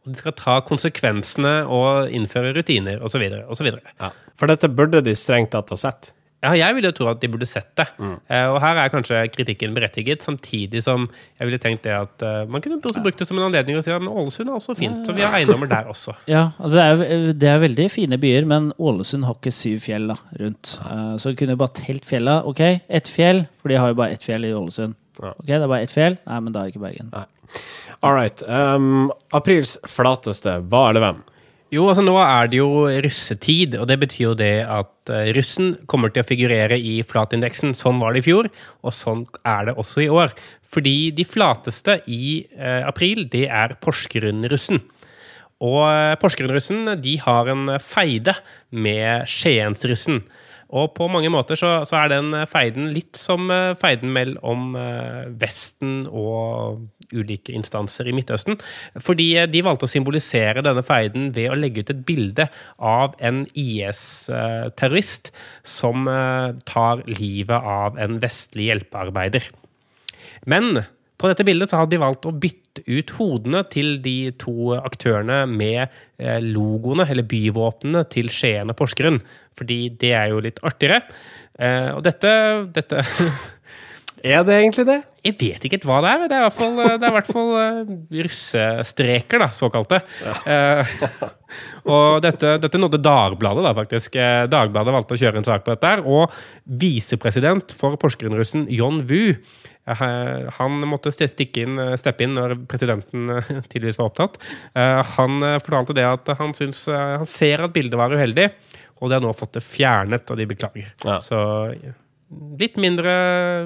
Og 0.00 0.14
de 0.14 0.22
skal 0.22 0.36
ta 0.38 0.56
konsekvensene 0.64 1.58
og 1.68 2.14
innføre 2.16 2.54
rutiner 2.56 3.04
osv. 3.04 3.26
Ja. 4.00 4.12
For 4.40 4.48
dette 4.48 4.72
burde 4.72 5.04
de 5.04 5.16
strengt 5.18 5.52
tatt 5.52 5.74
ha 5.74 5.76
sett. 5.76 6.14
Ja, 6.40 6.54
jeg 6.56 6.76
ville 6.76 6.88
jo 6.88 6.96
tro 6.96 7.08
at 7.10 7.20
de 7.20 7.28
burde 7.28 7.44
sett 7.48 7.68
det. 7.76 7.84
Eh, 8.00 8.46
og 8.48 8.56
her 8.62 8.78
er 8.80 8.92
kanskje 8.92 9.18
kritikken 9.34 9.74
berettiget, 9.76 10.24
samtidig 10.24 10.80
som 10.86 11.04
jeg 11.36 11.48
ville 11.50 11.60
tenkt 11.60 11.84
det 11.84 11.92
at 11.92 12.24
eh, 12.24 12.46
man 12.48 12.64
kunne 12.64 12.78
også 12.80 13.02
brukt 13.04 13.20
det 13.20 13.26
som 13.28 13.36
en 13.36 13.48
anledning 13.50 13.76
å 13.76 13.82
si 13.84 13.92
at 13.92 14.00
Ålesund 14.08 14.48
er 14.48 14.56
også 14.56 14.76
fint, 14.78 15.02
så 15.04 15.12
vi 15.16 15.24
har 15.26 15.36
eiendommer 15.36 15.68
der 15.70 15.90
også. 15.92 16.16
Ja, 16.30 16.46
altså 16.56 16.78
det, 16.78 17.08
er, 17.10 17.32
det 17.36 17.50
er 17.50 17.60
veldig 17.64 17.86
fine 17.92 18.16
byer, 18.22 18.48
men 18.48 18.70
Ålesund 18.80 19.28
har 19.28 19.36
ikke 19.36 19.52
syv 19.52 19.82
fjell 19.84 20.08
da, 20.14 20.16
rundt. 20.40 20.78
Eh, 20.86 21.14
så 21.20 21.34
kunne 21.36 21.58
bare 21.60 21.76
telt 21.82 22.08
fjella. 22.08 22.40
Ok, 22.48 22.62
ett 22.88 23.10
fjell, 23.10 23.44
for 23.60 23.72
de 23.72 23.80
har 23.82 23.92
jo 23.92 24.00
bare 24.00 24.16
ett 24.16 24.24
fjell 24.24 24.48
i 24.48 24.54
Ålesund. 24.56 24.96
Ok, 25.20 25.44
det 25.44 25.60
er 25.60 25.68
bare 25.68 25.84
ett 25.84 25.92
fjell. 25.92 26.16
Nei, 26.24 26.40
men 26.40 26.54
da 26.56 26.62
er 26.62 26.70
det 26.70 26.72
ikke 26.72 26.86
Bergen. 26.86 27.12
All 28.00 28.14
right. 28.16 28.40
Um, 28.48 29.10
aprils 29.36 29.76
flateste, 29.84 30.56
hva 30.72 30.86
er 30.88 30.96
det 30.96 31.04
hvem? 31.04 31.20
Jo, 31.70 31.84
altså 31.86 32.02
nå 32.02 32.16
er 32.18 32.48
det 32.50 32.58
jo 32.58 32.88
russetid, 33.04 33.76
og 33.78 33.86
det 33.86 34.00
betyr 34.02 34.24
jo 34.24 34.32
det 34.34 34.64
at 34.66 35.10
eh, 35.14 35.28
russen 35.36 35.76
kommer 35.90 36.10
til 36.10 36.24
å 36.24 36.26
figurere 36.26 36.74
i 36.74 36.96
flatindeksen. 37.06 37.76
Sånn 37.78 38.00
var 38.02 38.16
det 38.16 38.24
i 38.24 38.26
fjor, 38.26 38.48
og 38.82 38.94
sånn 38.96 39.22
er 39.46 39.68
det 39.68 39.76
også 39.78 40.02
i 40.02 40.08
år. 40.10 40.34
Fordi 40.66 41.12
de 41.14 41.26
flateste 41.26 42.00
i 42.10 42.40
eh, 42.58 42.82
april, 42.88 43.22
det 43.30 43.44
er 43.46 43.76
Porsgrunn-russen. 43.86 44.82
Og 45.62 45.80
eh, 45.86 46.16
Porsgrunn-russen 46.18 46.90
de 47.04 47.14
har 47.22 47.52
en 47.54 47.76
feide 47.78 48.34
med 48.74 49.30
Skiensrussen. 49.30 50.24
Og 50.70 50.92
på 50.94 51.08
mange 51.10 51.30
måter 51.32 51.58
så, 51.58 51.80
så 51.88 51.98
er 52.02 52.12
den 52.12 52.34
feiden 52.50 52.90
litt 52.94 53.18
som 53.18 53.50
eh, 53.50 53.72
feiden 53.78 54.12
mellom 54.14 54.76
eh, 54.78 55.26
Vesten 55.40 56.04
og 56.06 56.86
ulike 57.10 57.54
instanser 57.56 58.08
i 58.08 58.14
Midtøsten. 58.14 58.58
Fordi 59.02 59.28
eh, 59.40 59.48
de 59.50 59.64
valgte 59.66 59.88
å 59.88 59.90
symbolisere 59.90 60.64
denne 60.66 60.84
feiden 60.86 61.30
ved 61.36 61.50
å 61.50 61.58
legge 61.58 61.84
ut 61.84 61.92
et 61.94 62.04
bilde 62.06 62.46
av 62.78 63.16
en 63.18 63.42
IS-terrorist 63.58 65.32
som 65.66 66.06
eh, 66.10 66.54
tar 66.70 67.04
livet 67.10 67.58
av 67.58 67.98
en 68.00 68.20
vestlig 68.22 68.70
hjelpearbeider. 68.70 69.50
Men 70.48 70.84
på 71.20 71.28
dette 71.28 71.44
bildet 71.44 71.68
så 71.70 71.82
hadde 71.82 71.92
de 71.94 72.00
valgt 72.00 72.26
å 72.28 72.32
bytte 72.32 72.84
ut 72.88 73.12
hodene 73.18 73.60
til 73.68 73.98
de 74.04 74.32
to 74.40 74.72
aktørene 74.78 75.42
med 75.50 75.82
eh, 75.84 76.40
logoene, 76.40 77.04
eller 77.10 77.28
byvåpnene, 77.28 78.06
til 78.12 78.32
Skien 78.32 78.72
og 78.72 78.78
Porsgrunn. 78.78 79.20
Fordi 79.58 79.82
det 80.00 80.14
er 80.16 80.30
jo 80.32 80.40
litt 80.44 80.62
artigere. 80.64 81.02
Eh, 81.60 81.90
og 81.92 82.04
dette, 82.06 82.34
dette 82.72 83.04
Er 84.20 84.42
det 84.44 84.52
egentlig 84.58 84.82
det? 84.84 84.98
Jeg 85.24 85.36
vet 85.40 85.62
ikke 85.64 85.78
hva 85.88 86.02
det 86.04 86.10
er. 86.10 86.24
Det 86.28 86.34
er 86.36 86.42
i 86.42 86.44
hvert 86.44 86.56
fall, 86.58 86.74
det 86.76 87.06
er 87.06 87.08
i 87.08 87.14
hvert 87.14 87.30
fall 87.32 87.52
eh, 87.56 87.92
russestreker, 88.26 89.40
da, 89.40 89.48
såkalte. 89.56 90.00
Eh, 90.44 90.92
og 91.88 92.20
dette, 92.24 92.58
dette 92.60 92.80
nådde 92.80 93.00
Dagbladet, 93.00 93.64
da, 93.64 93.72
faktisk. 93.76 94.20
Dagbladet 94.52 94.96
valgte 94.96 95.16
å 95.16 95.20
kjøre 95.20 95.40
en 95.40 95.48
sak 95.48 95.64
på 95.64 95.72
dette. 95.72 95.94
her, 95.94 96.04
Og 96.04 96.36
visepresident 96.80 97.72
for 97.76 97.96
Porsgrunn-russen 98.00 98.68
John 98.72 99.00
Wu 99.08 99.36
han 99.96 100.80
måtte 100.88 101.12
stikke 101.12 101.64
inn, 101.64 101.78
eh, 101.82 101.96
steppe 102.00 102.24
inn 102.26 102.36
når 102.38 102.56
presidenten 102.70 103.26
tidligvis 103.30 103.68
tydeligvis 103.72 103.98
var 103.98 104.10
opptatt. 104.10 104.38
Eh, 104.74 105.02
Han 105.16 105.42
eh, 105.42 105.58
fortalte 105.64 105.96
det 105.96 106.06
at 106.06 106.30
han, 106.38 106.54
syns, 106.54 106.86
eh, 106.88 107.16
han 107.22 107.26
ser 107.28 107.64
at 107.66 107.74
bildet 107.74 107.98
var 107.98 108.14
uheldig, 108.14 108.50
og 109.00 109.08
de 109.10 109.16
har 109.18 109.24
nå 109.24 109.32
fått 109.36 109.56
det 109.58 109.64
fjernet, 109.64 110.30
og 110.30 110.36
de 110.40 110.46
beklager. 110.50 110.90
Ja. 111.04 111.18
Så 111.24 111.40
eh, 111.74 111.94
litt 112.60 112.76
mindre 112.80 113.12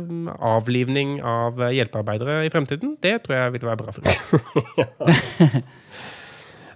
mm, 0.05 0.29
avlivning 0.41 1.19
av 1.21 1.61
eh, 1.63 1.75
hjelpearbeidere 1.81 2.45
i 2.47 2.53
fremtiden, 2.55 2.97
det 3.05 3.19
tror 3.27 3.39
jeg 3.41 3.57
vil 3.59 3.67
være 3.69 3.83
bra 3.83 3.93
for 3.93 4.05
oss. 4.09 5.63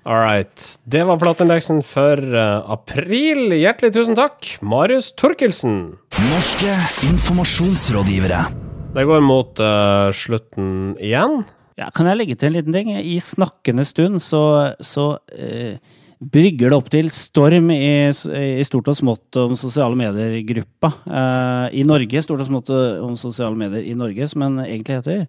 All 0.08 0.22
right. 0.22 0.78
Det 0.88 1.02
var 1.04 1.18
plateindeksen 1.20 1.82
for 1.84 2.16
eh, 2.16 2.70
april. 2.72 3.52
Hjertelig 3.52 3.92
tusen 3.98 4.16
takk, 4.16 4.54
Marius 4.64 5.10
Torkelsen. 5.20 5.98
Norske 6.30 6.72
informasjonsrådgivere. 7.10 8.67
Det 8.98 9.04
går 9.06 9.20
mot 9.22 9.60
uh, 9.62 10.10
slutten 10.10 10.96
igjen. 10.98 11.44
Ja, 11.78 11.86
kan 11.94 12.08
jeg 12.10 12.18
legge 12.18 12.34
til 12.34 12.50
en 12.50 12.56
liten 12.56 12.74
ting? 12.74 12.88
I 12.98 13.20
snakkende 13.22 13.84
stund 13.86 14.18
så, 14.24 14.40
så 14.82 15.12
uh, 15.14 16.00
brygger 16.18 16.72
det 16.72 16.78
opp 16.80 16.90
til 16.90 17.12
storm 17.14 17.70
i, 17.70 18.10
i 18.10 18.66
stort 18.66 18.90
og 18.90 18.98
smått 18.98 19.38
om 19.38 19.54
sosiale 19.60 19.94
medier-gruppa 20.00 20.90
uh, 21.06 21.68
i 21.70 21.86
Norge. 21.86 22.24
Stort 22.26 22.42
og 22.42 22.50
smått 22.50 22.74
om 22.74 23.14
sosiale 23.20 23.54
medier 23.60 23.86
i 23.86 23.94
Norge, 23.94 24.26
som 24.32 24.42
den 24.48 24.64
egentlig 24.66 24.98
heter. 24.98 25.24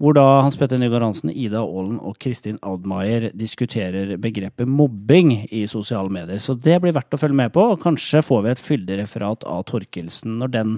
Hvor 0.00 0.16
da 0.16 0.26
Hans 0.40 0.56
Petter 0.56 0.80
Nygaard 0.80 1.04
Hansen, 1.10 1.36
Ida 1.36 1.60
Aalen 1.60 2.00
og 2.00 2.16
Kristin 2.16 2.56
Audmaier 2.64 3.28
diskuterer 3.36 4.16
begrepet 4.16 4.66
mobbing 4.66 5.36
i 5.52 5.66
sosiale 5.68 6.08
medier. 6.08 6.40
Så 6.40 6.56
det 6.56 6.80
blir 6.80 6.96
verdt 6.96 7.12
å 7.12 7.20
følge 7.20 7.42
med 7.44 7.52
på, 7.52 7.74
og 7.74 7.84
kanskje 7.84 8.24
får 8.24 8.44
vi 8.48 8.56
et 8.56 8.68
fyldig 8.72 9.02
referat 9.04 9.44
av 9.44 9.66
Torkelsen 9.68 10.40
når 10.40 10.56
den 10.56 10.76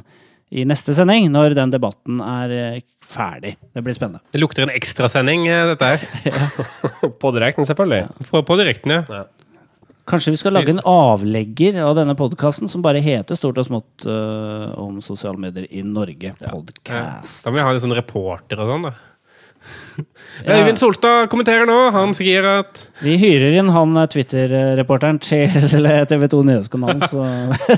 i 0.54 0.64
neste 0.68 0.94
sending, 0.94 1.26
når 1.34 1.56
den 1.58 1.72
debatten 1.72 2.20
er 2.22 2.52
eh, 2.54 2.82
ferdig. 3.02 3.56
Det 3.74 3.82
blir 3.82 3.96
spennende. 3.96 4.22
Det 4.30 4.40
lukter 4.42 4.66
en 4.66 4.74
ekstrasending, 4.74 5.48
eh, 5.50 5.70
dette 5.72 5.88
her. 5.94 6.04
På 7.22 7.32
direkten, 7.34 7.66
selvfølgelig. 7.66 8.28
På, 8.30 8.44
på 8.46 8.58
direkten, 8.60 8.94
ja. 8.94 9.24
Kanskje 10.04 10.34
vi 10.34 10.38
skal 10.38 10.52
lage 10.52 10.68
en 10.68 10.82
avlegger 10.84 11.78
av 11.80 11.94
denne 11.96 12.12
podkasten 12.18 12.68
som 12.68 12.82
bare 12.84 13.00
heter 13.00 13.38
Stort 13.40 13.56
og 13.62 13.64
smått 13.64 14.04
uh, 14.04 14.68
om 14.76 14.98
sosiale 15.00 15.40
medier 15.40 15.64
i 15.72 15.80
Norge. 15.80 16.34
Podcast. 16.42 17.38
Da 17.46 17.48
må 17.48 17.56
vi 17.56 17.64
ha 17.64 17.70
en 17.72 17.80
sånn 17.80 17.96
reporter 17.96 18.60
og 18.60 18.68
sånn, 18.68 18.84
da. 18.90 18.92
Øyvind 20.54 20.78
Solstad 20.80 21.28
kommenterer 21.32 21.66
nå. 21.68 21.76
Han 21.94 22.14
sier 22.16 22.44
at 22.50 22.84
Vi 23.04 23.14
hyrer 23.20 23.54
inn 23.60 23.68
han 23.74 23.96
eh, 24.00 24.06
Twitter-reporteren 24.10 25.20
til 25.22 25.48
TV 26.10 26.26
2 26.32 26.40
Nyhetskanalen, 26.48 27.04
så 27.06 27.22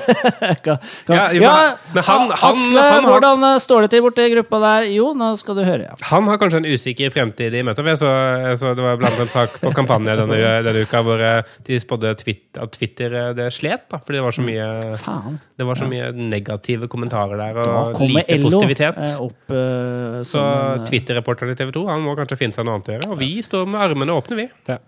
kan, 0.65 0.79
kan. 1.07 1.17
Ja, 1.17 1.27
Ja, 1.37 1.55
men 1.95 2.03
han- 2.07 2.31
han- 2.31 2.51
Asle, 2.51 2.81
han 2.81 3.05
har- 3.05 3.11
hvordan 3.13 3.45
eh, 3.51 3.59
står 3.63 3.87
det 3.87 3.91
til 3.97 4.03
borte 4.07 4.25
i 4.27 4.33
gruppa 4.35 4.61
der? 4.63 4.89
Jo, 4.95 5.13
nå 5.19 5.33
skal 5.41 5.59
du 5.59 5.63
høre, 5.67 5.87
ja. 5.91 5.95
han 6.11 6.27
har 6.31 6.39
kanskje 6.41 6.63
en 6.63 6.71
usikker 6.73 7.13
fremtid 7.15 7.55
i 7.55 7.63
møtet. 7.67 7.85
Jeg 7.87 8.01
så, 8.01 8.11
jeg 8.47 8.59
så 8.63 8.75
det 8.77 8.85
var 8.87 8.97
blant 9.01 9.13
annet 9.17 9.27
en 9.29 9.35
sak 9.35 9.59
på 9.63 9.73
kampanje 9.77 10.17
denne, 10.19 10.41
denne 10.67 10.85
uka 10.87 11.03
hvor 11.07 11.21
eh, 11.23 11.43
de 11.67 11.81
spådde 11.83 12.15
Twitter, 12.23 12.63
at 12.65 12.73
Twitter 12.77 13.15
eh, 13.15 13.33
det 13.37 13.51
slet. 13.55 13.87
da, 13.93 13.99
Fordi 14.01 14.19
det 14.21 14.25
var 14.27 14.37
så 14.39 14.47
mye, 14.47 14.67
Faen. 15.03 15.39
det 15.59 15.67
var 15.69 15.75
så 15.83 15.89
mye 15.91 16.11
negative 16.17 16.89
kommentarer 16.93 17.37
der, 17.37 17.61
og 17.63 18.01
lite 18.01 18.41
positivitet. 18.43 18.97
eh, 19.05 19.21
opp 19.21 19.53
eh, 19.53 20.23
Så 20.27 20.41
eh, 20.43 20.85
Twitter-reporteren 20.89 21.53
i 21.53 21.59
TV 21.59 21.73
2 21.77 21.87
han 21.91 22.06
må 22.07 22.15
kanskje 22.19 22.39
finne 22.41 22.57
seg 22.57 22.65
noe 22.67 22.79
annet 22.79 22.89
å 22.91 22.95
gjøre. 22.97 23.11
Og 23.15 23.19
vi 23.21 23.31
står 23.45 23.67
med 23.69 23.83
armene 23.83 24.15
åpne, 24.17 24.39
vi. 24.39 24.47
Ja, 24.71 24.79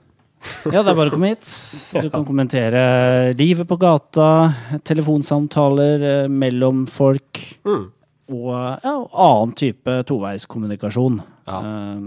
det 0.71 0.79
er 0.79 0.95
bare 0.95 1.11
å 1.11 1.15
komme 1.17 1.33
hit. 1.33 1.49
Du 1.99 2.09
kan 2.15 2.23
kommentere 2.29 2.83
livet 3.35 3.67
på 3.67 3.77
gata, 3.83 4.29
telefonsamtaler 4.87 6.05
eh, 6.25 6.29
mellom 6.31 6.85
folk 6.91 7.41
Mm. 7.67 7.89
og 8.31 8.53
ja, 8.85 8.93
annen 9.25 9.53
type 9.59 9.99
toveiskommunikasjon. 10.09 11.19
Ja. 11.49 11.59
Eh, 11.59 12.01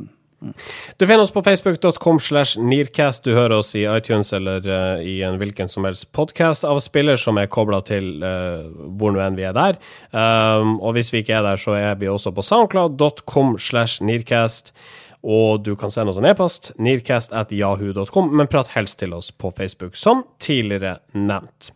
Du 0.98 1.06
finner 1.08 1.22
oss 1.22 1.32
på 1.32 1.44
facebook.com 1.44 2.20
slash 2.20 2.58
nearcast. 2.58 3.24
Du 3.24 3.36
hører 3.36 3.60
oss 3.60 3.76
i 3.78 3.84
iTunes 3.86 4.34
eller 4.34 4.66
uh, 4.66 5.04
i 5.06 5.20
en 5.26 5.38
hvilken 5.38 5.70
som 5.70 5.86
helst 5.86 6.10
podkast 6.18 6.66
av 6.66 6.80
spiller 6.82 7.20
som 7.20 7.38
er 7.38 7.52
kobla 7.52 7.82
til 7.86 8.24
uh, 8.26 8.66
hvor 8.98 9.14
nå 9.14 9.22
enn 9.22 9.38
vi 9.38 9.46
er 9.46 9.54
der. 9.58 9.78
Um, 10.10 10.80
og 10.80 10.98
hvis 10.98 11.14
vi 11.14 11.22
ikke 11.22 11.38
er 11.38 11.46
der, 11.46 11.62
så 11.62 11.78
er 11.78 12.00
vi 12.02 12.10
også 12.10 12.34
på 12.34 12.46
soundcloud.com 12.46 13.60
slash 13.62 14.02
nearcast. 14.02 14.74
Og 15.22 15.62
du 15.64 15.76
kan 15.78 15.92
sende 15.94 16.10
oss 16.10 16.18
en 16.18 16.26
e-post, 16.26 16.72
nearcast 16.82 17.34
at 17.38 17.52
men 17.52 18.48
prat 18.50 18.72
helst 18.74 19.00
til 19.00 19.14
oss 19.14 19.30
på 19.32 19.52
Facebook, 19.54 19.96
som 19.96 20.24
tidligere 20.42 20.98
nevnt. 21.14 21.72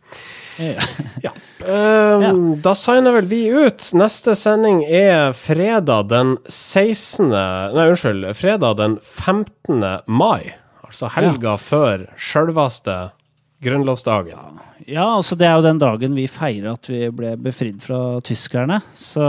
ja. 1.22 1.32
Um, 1.66 2.62
Da 2.62 2.74
signer 2.76 3.12
vel 3.20 3.28
vi 3.30 3.44
ut. 3.52 3.92
Neste 3.94 4.36
sending 4.36 4.84
er 4.88 5.34
fredag 5.38 6.10
den 6.10 6.38
16. 6.48 7.30
Nei, 7.30 7.88
unnskyld. 7.92 8.30
Fredag 8.38 8.78
den 8.80 8.98
15. 9.02 9.84
mai. 10.08 10.56
Altså 10.86 11.10
helga 11.12 11.58
før 11.60 12.06
sjølveste 12.18 12.96
grunnlovsdagen. 13.66 14.62
Ja, 14.86 15.06
altså 15.16 15.38
det 15.40 15.48
er 15.50 15.56
jo 15.58 15.66
den 15.66 15.80
dagen 15.82 16.16
vi 16.18 16.28
feirer 16.30 16.76
at 16.76 16.90
vi 16.92 17.08
ble 17.16 17.34
befridd 17.42 17.82
fra 17.82 18.20
tyskerne. 18.26 18.82
Så 18.94 19.26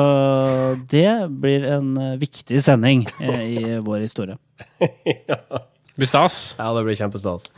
det 0.92 1.08
blir 1.42 1.64
en 1.78 1.94
eh, 1.96 2.18
viktig 2.20 2.60
sending 2.62 3.06
eh, 3.24 3.40
i 3.56 3.62
vår 3.86 4.04
historie. 4.04 4.36
Det 4.78 5.96
blir 5.96 6.10
stas. 6.10 6.54
Ja, 6.58 6.68
det 6.76 6.84
blir 6.84 6.98
kjempestas. 6.98 7.48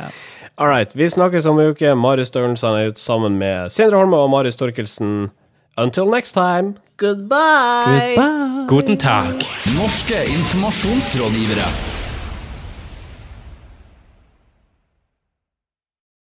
All 0.55 0.71
right. 0.71 0.95
Vi 0.95 1.11
snakkes 1.11 1.47
om 1.51 1.59
en 1.59 1.75
uke. 1.75 1.95
Marius 1.99 2.31
Størnsen 2.31 2.77
er 2.79 2.93
ute 2.93 3.03
sammen 3.03 3.39
med 3.41 3.73
Sindre 3.75 3.99
Holme 3.99 4.21
og 4.23 4.31
Marius 4.31 4.59
Torkelsen. 4.61 5.31
Until 5.79 6.07
next 6.11 6.35
time. 6.39 6.77
Goodbye. 6.99 8.15
Goodbye! 8.15 8.67
Guten 8.69 8.99
Tag. 8.99 9.47
Norske 9.79 10.25
informasjonsrådgivere. 10.27 11.88